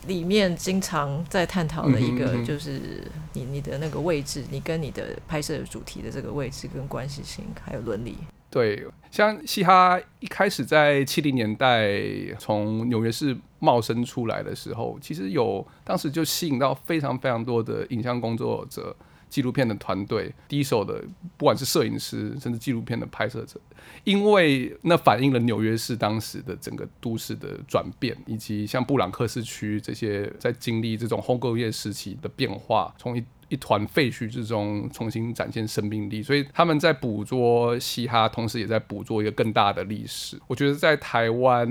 [0.07, 8.17] 里面经常在探讨的一个，就是你你的那个位置，你跟你的拍摄主题的这个位置跟关系性，还有伦理。
[8.49, 12.01] 对，像嘻哈一开始在七零年代
[12.39, 18.95] 从纽约市冒生出来的时候，其实有当时就吸引到非常非常多的影像工作者。
[19.29, 21.03] 纪录片的团队，第一手的，
[21.37, 23.59] 不管是摄影师，甚至纪录片的拍摄者，
[24.03, 33.23] 因为那反映了纽约市当时的整个都市的转变，以及像布朗克斯区这些在经历这种后工业时期的变化，从一。
[33.49, 40.39] 一团废墟之中重新展现生命力，所以他们在捕捉嘻哈，同时也在捕捉一个更大的历史。
[40.47, 41.67] 我觉得在台湾，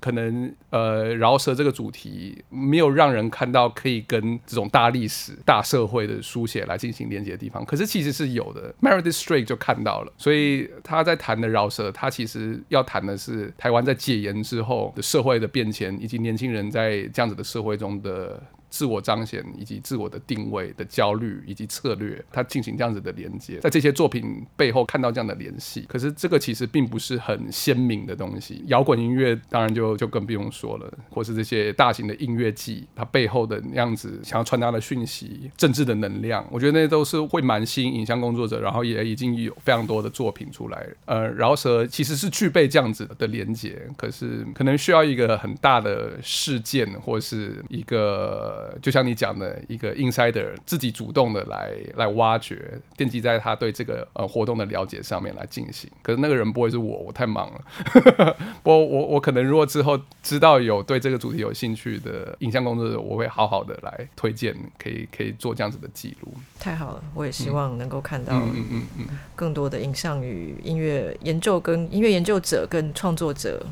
[0.00, 8.74] 可能呃饶舌这个主题没有让人看到可以跟这种大历史、大社会的书写来进行连接的地方，可是其实是有的。
[8.82, 18.42] Meredith Street 就看到了，所以他在谈的饶舌，他其实要谈的是台湾在戒严之后的社会的变迁，以及年轻人在这样子的社会中的。
[18.70, 25.86] 自我彰显以及自我的定位的焦虑以及策略，他进行这样子的连接，在这些作品背后看到这样的联系。
[25.88, 28.62] 可是这个其实并不是很鲜明的东西。
[28.66, 38.60] 摇滚音乐当然就就更不用说了，或是这些大型的音乐季，它背后的那样子想要传达的讯息、政治的能量，我觉得那都是会蛮吸引影像工作者。
[38.60, 40.86] 然后也已经有非常多的作品出来。
[41.06, 48.57] 呃，饶舌其实是具备这样子的连接，可是可能需要一个很大的事件或是一个。
[48.58, 55.88] 呃，就像你讲的一个 insider 自己主动的来来挖掘，奠基在他对这个呃活动的了解上面来进行。
[56.02, 58.34] 可是那个人不会是我，我太忙了。
[58.64, 66.32] 不过我我可能如果之后知道有对这个主题有兴趣的影像工作者，我会好好的来推荐，可以可以做这样子的记录。
[66.58, 69.06] 太好了，我也希望能够看到嗯嗯嗯
[69.36, 73.64] 更多的影像与音乐研究跟音乐研究者跟创作者。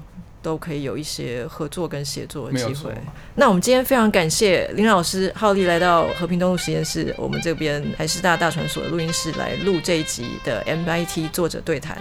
[0.42, 2.92] 都可以有一些合作跟协作的机会。
[3.34, 12.00] 那我们今天非常感谢林老师浩力来到和平东路实验室，我们这边台师大大传所的录音室来录这一集的 MIT 作者对谈。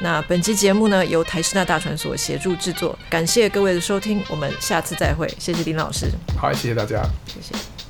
[0.00, 5.32] 那本期节目呢由台师大大传所协助制作，感谢各位的收听，我们下次再会。
[5.38, 6.06] 谢谢林老师，
[6.36, 7.81] 好，谢谢大家，谢谢。